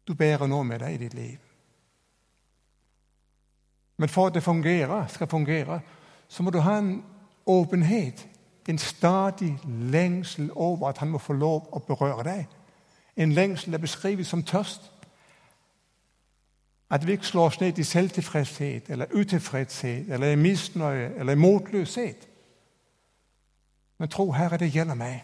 Du 0.07 0.13
bærer 0.13 0.47
noe 0.47 0.63
med 0.63 0.79
deg 0.79 0.95
i 0.95 1.03
ditt 1.05 1.13
liv. 1.13 1.37
Men 3.97 4.09
for 4.09 4.27
at 4.27 4.33
det 4.33 4.43
fungerer, 4.43 5.07
skal 5.07 5.27
fungere, 5.27 5.79
så 6.27 6.43
må 6.43 6.49
du 6.49 6.59
ha 6.59 6.77
en 6.77 7.03
åpenhet. 7.45 8.27
En 8.67 8.77
stadig 8.77 9.59
lengsel 9.67 10.51
over, 10.55 10.89
at 10.89 10.97
han 10.97 11.09
må 11.09 11.17
få 11.17 11.33
lov 11.33 11.67
å 11.71 11.79
berøre 11.79 12.23
deg. 12.23 12.45
En 13.15 13.31
lengsel 13.31 13.73
er 13.73 13.83
beskrevet 13.83 14.27
som 14.27 14.43
tørst. 14.43 14.92
At 16.89 17.07
vi 17.07 17.11
ikke 17.11 17.27
slår 17.27 17.45
oss 17.45 17.59
ned 17.59 17.77
i 17.77 17.83
selvtilfredshet 17.83 18.89
eller 18.89 19.05
utilfredshet 19.13 20.09
eller 20.09 20.27
i 20.27 20.35
misnøye 20.35 21.13
eller 21.15 21.33
i 21.33 21.35
motløshet. 21.35 22.27
Men 23.97 24.09
tro, 24.09 24.31
Herre, 24.31 24.57
det 24.57 24.73
gjelder 24.73 24.95
meg. 24.95 25.23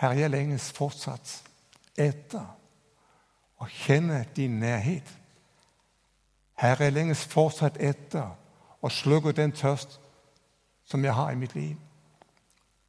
Herre, 0.00 0.16
jeg 0.16 0.30
længes 0.30 0.72
fortsatt 0.72 1.42
etter 1.98 2.44
å 3.58 3.66
kjenne 3.66 4.22
din 4.36 4.60
nærhet. 4.60 5.08
Herre, 6.58 6.84
jeg 6.84 6.94
længes 6.94 7.24
fortsatt 7.26 7.80
etter 7.82 8.30
å 8.82 8.90
slukke 8.90 9.32
den 9.34 9.52
tørst, 9.52 9.98
som 10.84 11.04
jeg 11.04 11.14
har 11.14 11.32
i 11.32 11.40
mitt 11.40 11.54
liv. 11.54 11.76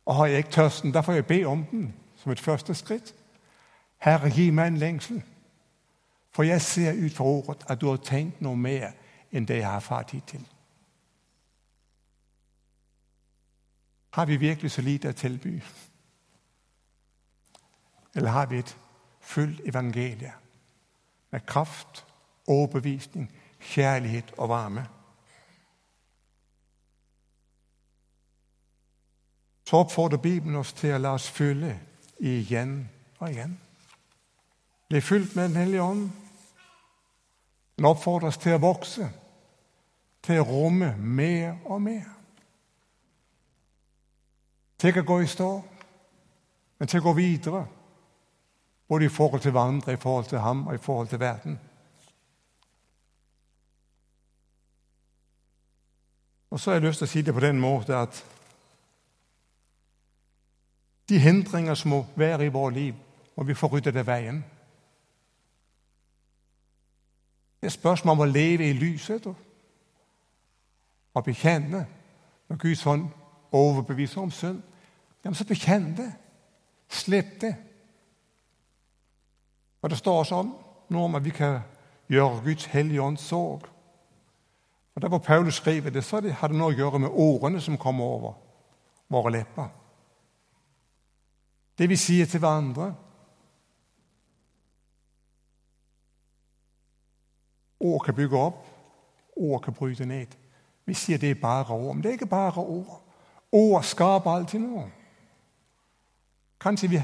Og 0.06 0.16
har 0.16 0.26
jeg 0.26 0.38
ikke 0.38 0.52
tørsten, 0.52 0.94
der 0.94 1.02
får 1.02 1.14
jeg 1.14 1.26
be 1.26 1.44
om 1.46 1.66
den 1.72 1.94
som 2.16 2.32
et 2.32 2.40
første 2.40 2.74
skritt. 2.76 3.14
Herre, 3.98 4.30
gi 4.30 4.50
meg 4.50 4.68
en 4.68 4.78
længsel. 4.78 5.24
For 6.32 6.44
jeg 6.44 6.62
ser 6.62 7.06
ut 7.06 7.14
fra 7.14 7.24
ordet, 7.24 7.66
at 7.68 7.82
du 7.82 7.90
har 7.90 7.98
tenkt 7.98 8.42
noe 8.42 8.58
mer 8.58 8.92
enn 9.32 9.48
det 9.48 9.62
jeg 9.62 9.68
har 9.68 9.82
erfart 9.82 10.12
hittil. 10.12 10.46
Har 14.14 14.26
vi 14.26 14.38
virkelig 14.38 14.72
så 14.72 14.82
lite 14.82 15.10
å 15.10 15.18
tilby? 15.18 15.60
Eller 18.16 18.30
har 18.34 18.50
vi 18.50 18.60
et 18.60 18.78
fullt 19.22 19.62
evangelie 19.70 20.34
med 21.32 21.46
kraft, 21.46 22.06
overbevisning, 22.48 23.30
kjærlighet 23.60 24.34
og 24.38 24.50
varme? 24.50 24.86
Så 29.70 29.78
oppfordrer 29.78 30.18
Bibelen 30.18 30.56
oss 30.58 30.74
til 30.74 30.96
å 30.96 30.98
la 30.98 31.14
oss 31.14 31.30
fylle 31.30 31.76
igjen 32.18 32.90
og 33.20 33.30
igen. 33.30 33.60
Bliv 34.90 35.02
fylt 35.02 35.36
med 35.36 35.44
den 35.44 35.56
hellige 35.56 35.82
ånd. 35.82 36.10
Den 37.76 37.86
oppfordres 37.86 38.38
til 38.38 38.58
å 38.58 38.64
vokse, 38.64 39.06
til 40.26 40.42
å 40.42 40.48
romme 40.48 40.96
mer 40.98 41.60
og 41.70 41.82
mer. 41.82 42.10
Til 44.80 44.98
at 44.98 45.06
gå 45.06 45.20
i 45.22 45.30
stå, 45.30 45.52
men 46.80 46.88
til 46.88 47.00
å 47.00 47.06
gå 47.06 47.14
videre. 47.14 47.64
Både 48.90 49.06
i 49.06 49.14
forhold 49.14 49.46
til 49.46 49.54
hverandre, 49.54 49.94
i 49.94 50.02
forhold 50.02 50.26
til 50.26 50.42
ham 50.42 50.68
og 50.68 50.76
i 50.76 50.82
forhold 50.82 51.08
til 51.08 51.20
verden. 51.20 51.60
Og 56.50 56.60
så 56.60 56.72
har 56.72 56.80
jeg 56.80 56.90
lyst 56.90 57.04
til 57.04 57.08
å 57.08 57.14
si 57.14 57.22
det 57.22 57.34
på 57.34 57.46
den 57.46 57.60
måten 57.62 57.94
at 57.94 58.24
de 61.10 61.20
hindringer, 61.22 61.76
som 61.76 61.94
må 61.94 62.06
være 62.16 62.46
i 62.46 62.54
vårt 62.54 62.74
liv, 62.74 62.96
må 63.38 63.44
vi 63.44 63.54
få 63.54 63.70
ryddet 63.70 63.96
av 63.96 64.10
vejen. 64.10 64.42
Det 67.62 67.68
er 67.68 67.76
spørsmål 67.76 68.14
om 68.14 68.24
å 68.24 68.32
leve 68.32 68.70
i 68.70 68.74
lyset 68.74 69.28
og 71.14 71.24
bekjenne. 71.24 71.88
når 72.50 72.58
Guds 72.58 72.84
hånd 72.84 73.10
overbeviser 73.52 74.22
om 74.22 74.32
synd. 74.32 74.62
Jamen 75.24 75.36
så 75.36 75.46
bekjenn 75.46 75.98
det. 75.98 76.14
Slipp 76.90 77.42
det. 77.42 77.56
Og 79.82 79.90
Det 79.90 79.98
står 79.98 80.24
sånn 80.24 80.54
nå 80.90 81.04
om 81.04 81.16
at 81.16 81.26
vi 81.26 81.30
kan 81.30 81.60
gjøre 82.10 82.42
Guds 82.44 82.66
hellige 82.66 83.02
ånd 83.02 83.18
sorg. 83.18 83.68
Og 84.96 85.02
der 85.02 85.10
hvor 85.10 85.18
Paulus 85.18 85.56
skriver 85.56 85.90
det, 85.90 86.04
så 86.04 86.22
har 86.22 86.48
det 86.48 86.58
noe 86.58 86.74
å 86.74 86.78
gjøre 86.78 87.00
med 87.00 87.14
ordene, 87.14 87.62
som 87.62 87.78
kommer 87.78 88.04
over 88.04 88.34
våre 89.10 89.32
lepper. 89.32 89.70
Det 91.78 91.90
vi 91.90 91.96
sier 91.96 92.26
til 92.26 92.40
hverandre. 92.40 92.94
Ord 97.80 98.02
kan 98.06 98.16
bygge 98.16 98.38
opp, 98.38 98.66
ord 99.36 99.62
kan 99.62 99.74
bryte 99.74 100.06
ned. 100.06 100.28
Vi 100.86 100.94
sier 100.94 101.18
det 101.18 101.32
er 101.32 101.42
bare 101.42 101.74
ord, 101.74 101.96
men 101.96 102.04
det 102.04 102.10
er 102.10 102.18
ikke 102.18 102.26
bare 102.26 102.62
ord. 102.62 103.02
Ord 103.52 103.84
skaper 103.84 104.32
alltid 104.32 104.60
noe. 104.60 104.88
Kanskje 106.60 106.90
vi 106.90 107.02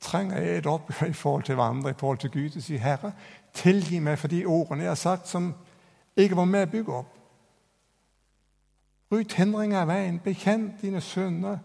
trenger 0.00 0.58
et 0.58 0.66
oppgjør 0.66 1.08
i 1.08 1.12
forhold 1.12 1.42
til 1.42 1.54
hverandre, 1.54 1.90
i 1.90 1.98
forhold 1.98 2.18
til 2.18 2.30
Gud, 2.30 2.56
og 2.56 2.62
sier, 2.62 2.78
Herre, 2.78 3.12
tilgi 3.54 3.98
meg 3.98 4.18
for 4.18 4.28
de 4.28 4.44
ordene, 4.46 4.82
jeg 4.82 4.90
har 4.90 4.94
sagt, 4.94 5.28
som 5.28 5.54
ikke 6.16 6.36
var 6.36 6.44
med 6.44 6.66
å 6.66 6.70
bygge 6.70 6.94
opp.' 6.94 7.14
Ryd 9.12 9.34
hindringer 9.34 9.80
av 9.80 9.88
veien, 9.88 10.20
bekjent 10.20 10.82
dine 10.82 11.00
sønner, 11.00 11.58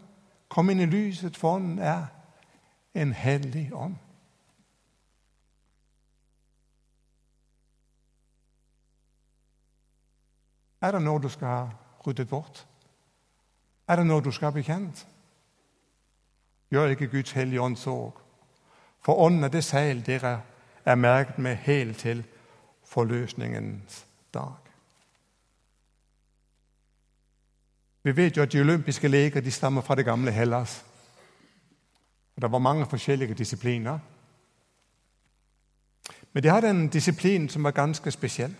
kom 0.50 0.69
inn 0.69 0.80
i 0.80 0.86
lyset, 0.86 1.38
for 1.38 1.60
den 1.60 1.80
er 1.80 2.06
en 2.96 3.12
hellig 3.13 3.67
ånd. 3.76 3.98
Er 10.84 10.91
det 10.91 11.02
noe 11.02 11.22
du 11.22 11.30
skal 11.32 11.48
ha 11.48 11.67
ryddet 12.08 12.30
bort? 12.30 12.65
Er 13.88 13.96
det 13.96 14.06
noe 14.08 14.24
du 14.24 14.32
skal 14.32 14.52
ha 14.52 14.56
bekjent? 14.56 15.06
Gjør 16.72 16.96
ikke 16.96 17.08
Guds 17.08 17.32
hellige 17.32 17.62
ånd 17.62 17.78
sorg. 17.80 18.19
For 19.04 19.15
ånden 19.15 19.43
er 19.43 19.54
det 19.54 19.63
seil 19.63 20.04
dere 20.06 20.41
er 20.86 20.96
merket 20.96 21.39
med 21.39 21.56
helt 21.56 21.98
til 21.98 22.24
forløsningens 22.84 24.06
dag. 24.34 24.60
Vi 28.04 28.15
vet 28.15 28.38
jo, 28.38 28.41
at 28.41 28.52
de 28.52 28.62
olympiske 28.62 29.08
leger, 29.08 29.41
de 29.41 29.52
stammer 29.52 29.82
fra 29.82 29.96
det 29.96 30.06
gamle 30.06 30.32
Hellas. 30.32 30.86
Der 32.41 32.48
var 32.48 32.60
mange 32.60 32.86
forskjellige 32.86 33.34
disipliner. 33.34 34.00
Men 36.34 36.43
de 36.43 36.50
hadde 36.50 36.69
en 36.69 36.88
disiplin 36.88 37.50
som 37.50 37.63
var 37.63 37.72
ganske 37.72 38.12
speciel. 38.12 38.56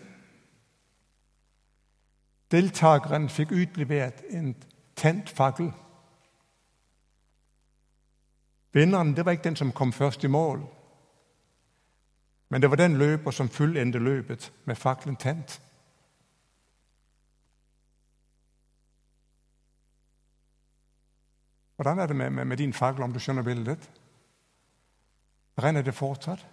Deltageren 2.54 3.26
fikk 3.28 3.50
utlevert 3.50 4.20
en 4.30 4.52
tent 4.94 5.30
fakkel. 5.30 5.72
Vinneren 8.74 9.14
det 9.16 9.24
var 9.26 9.34
ikke 9.34 9.48
den, 9.48 9.56
som 9.56 9.72
kom 9.72 9.92
først 9.92 10.24
i 10.24 10.30
mål. 10.30 10.62
Men 12.48 12.62
det 12.62 12.70
var 12.70 12.76
den 12.76 12.98
løper 12.98 13.30
som 13.30 13.48
fullendte 13.48 13.98
løpet 13.98 14.52
med 14.64 14.76
faklen 14.76 15.16
tent. 15.16 15.60
Hvordan 21.76 21.98
er 21.98 22.06
det 22.06 22.16
med, 22.16 22.30
med, 22.30 22.44
med 22.44 22.56
din 22.56 22.72
fakkel, 22.72 23.02
om 23.02 23.12
du 23.12 23.18
skjønner 23.18 23.42
bildet? 23.42 23.90
Brenner 25.56 25.82
det 25.82 25.94
fortsatt? 25.94 26.46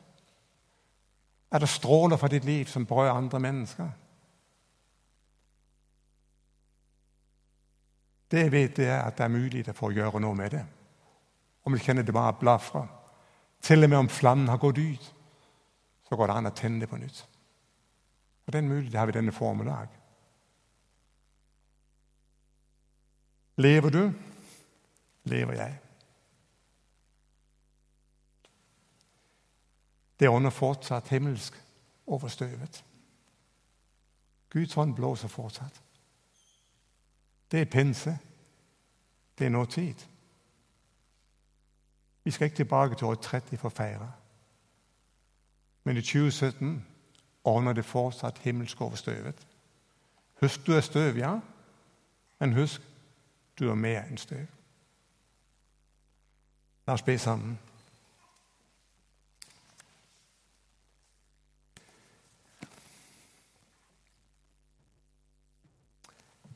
Er 1.51 1.59
det 1.59 1.69
stråler 1.69 2.17
fra 2.17 2.27
ditt 2.27 2.45
liv, 2.45 2.65
som 2.65 2.85
berører 2.85 3.13
andre 3.13 3.39
mennesker? 3.39 3.89
Det 8.31 8.45
vet, 8.51 8.79
jeg 8.79 8.87
er 8.87 9.03
at 9.03 9.17
det 9.17 9.25
er 9.25 9.33
mulig 9.33 9.65
for 9.75 9.89
å 9.89 9.95
gjøre 9.95 10.21
noe 10.23 10.35
med 10.35 10.53
det. 10.55 10.63
Om 11.67 11.75
vi 11.75 11.83
kjenner 11.83 12.05
det 12.07 12.15
bare 12.15 12.37
blafre. 12.39 12.85
Til 13.61 13.83
og 13.83 13.89
med 13.89 13.97
om 13.97 14.09
flammen 14.09 14.49
har 14.49 14.57
gått 14.57 14.79
ut, 14.79 15.13
så 16.07 16.15
går 16.15 16.27
det 16.27 16.37
an 16.37 16.49
å 16.49 16.55
tenne 16.55 16.81
det 16.81 16.89
på 16.89 16.97
nytt. 16.97 17.25
Og 18.47 18.53
den 18.55 18.67
muligheten 18.67 18.97
har 18.99 19.09
vi 19.09 19.17
denne 19.19 19.35
formiddag. 19.35 19.91
Lever 23.61 23.89
du? 23.89 24.03
lever 25.23 25.53
jeg. 25.53 25.77
Det 30.19 30.29
ånder 30.29 30.49
fortsatt 30.49 31.09
himmelsk 31.09 31.55
over 32.07 32.27
støvet. 32.27 32.83
Guds 34.49 34.73
hånd 34.73 34.95
blåser 34.95 35.27
fortsatt. 35.27 35.81
Det 37.51 37.61
er 37.61 37.65
pinse. 37.65 38.19
Det 39.39 39.45
er 39.45 39.49
nå 39.49 39.65
tid. 39.65 39.95
Vi 42.23 42.31
skal 42.31 42.45
ikke 42.45 42.55
tilbake 42.55 42.95
til 42.95 43.07
år 43.07 43.15
30 43.15 43.57
for 43.57 43.69
å 43.69 43.75
feire. 43.75 44.11
Men 45.83 45.97
i 45.97 46.01
2017 46.01 46.85
ordner 47.43 47.73
det 47.73 47.85
fortsatt 47.85 48.37
himmelsk 48.37 48.81
over 48.81 48.95
støvet. 48.95 49.47
Husk, 50.41 50.67
du 50.67 50.73
er 50.73 50.81
støv, 50.81 51.17
ja. 51.17 51.39
Men 52.39 52.53
husk, 52.53 52.81
du 53.59 53.69
er 53.69 53.75
mer 53.75 54.03
enn 54.03 54.17
støv. 54.17 54.45
La 56.87 56.93
oss 56.93 57.05
be 57.05 57.17
sammen. 57.17 57.57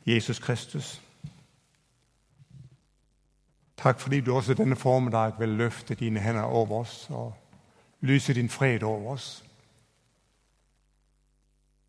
Jesus 0.06 0.40
Kristus. 0.40 1.02
Takk 3.78 4.00
fordi 4.00 4.22
du 4.22 4.36
også 4.36 4.54
denne 4.54 4.76
formiddag 4.76 5.40
vil 5.40 5.50
løfte 5.50 5.96
dine 5.96 6.20
hender 6.20 6.42
over 6.42 6.80
oss 6.80 7.08
og 7.10 7.34
lyse 8.02 8.34
din 8.34 8.50
fred 8.50 8.84
over 8.84 9.14
os. 9.14 9.46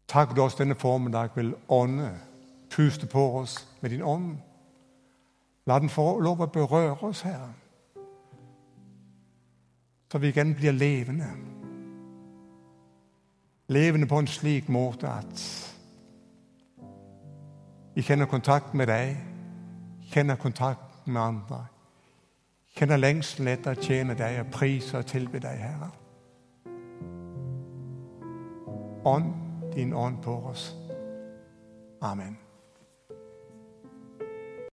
Tak 0.08 0.36
du 0.36 0.42
også 0.42 0.56
denne 0.58 0.74
formiddag 0.74 1.28
vil 1.34 1.54
ånde, 1.68 2.18
puste 2.70 3.06
på 3.06 3.38
oss 3.38 3.68
med 3.80 3.90
din 3.90 4.02
ånd. 4.02 4.36
La 5.66 5.78
den 5.78 5.90
få 5.90 6.20
lov 6.20 6.40
å 6.40 6.46
berøre 6.46 6.96
oss, 7.02 7.20
Herre, 7.26 7.52
så 10.12 10.18
vi 10.18 10.30
igjen 10.30 10.54
blir 10.54 10.72
levende. 10.72 11.26
Levende 13.68 14.06
på 14.06 14.18
en 14.18 14.30
slik 14.30 14.68
måte 14.68 15.08
at 15.10 15.42
vi 17.96 18.02
kjenner 18.02 18.26
kontakt 18.26 18.74
med 18.74 18.86
deg, 18.86 19.16
kjenner 20.12 20.36
kontakt 20.36 21.06
med 21.06 21.20
andre. 21.22 21.62
Kjenner 22.76 23.00
lengselen 23.00 23.48
etter 23.48 23.72
å 23.72 23.80
tjene 23.80 24.12
deg 24.18 24.42
og 24.42 24.50
prise 24.52 25.00
og 25.00 25.08
tilbe 25.08 25.40
deg, 25.40 25.62
Herre. 25.64 25.88
Ånd 29.08 29.32
din 29.72 29.94
ånd 29.96 30.20
på 30.20 30.34
oss. 30.50 30.74
Amen. 32.04 32.36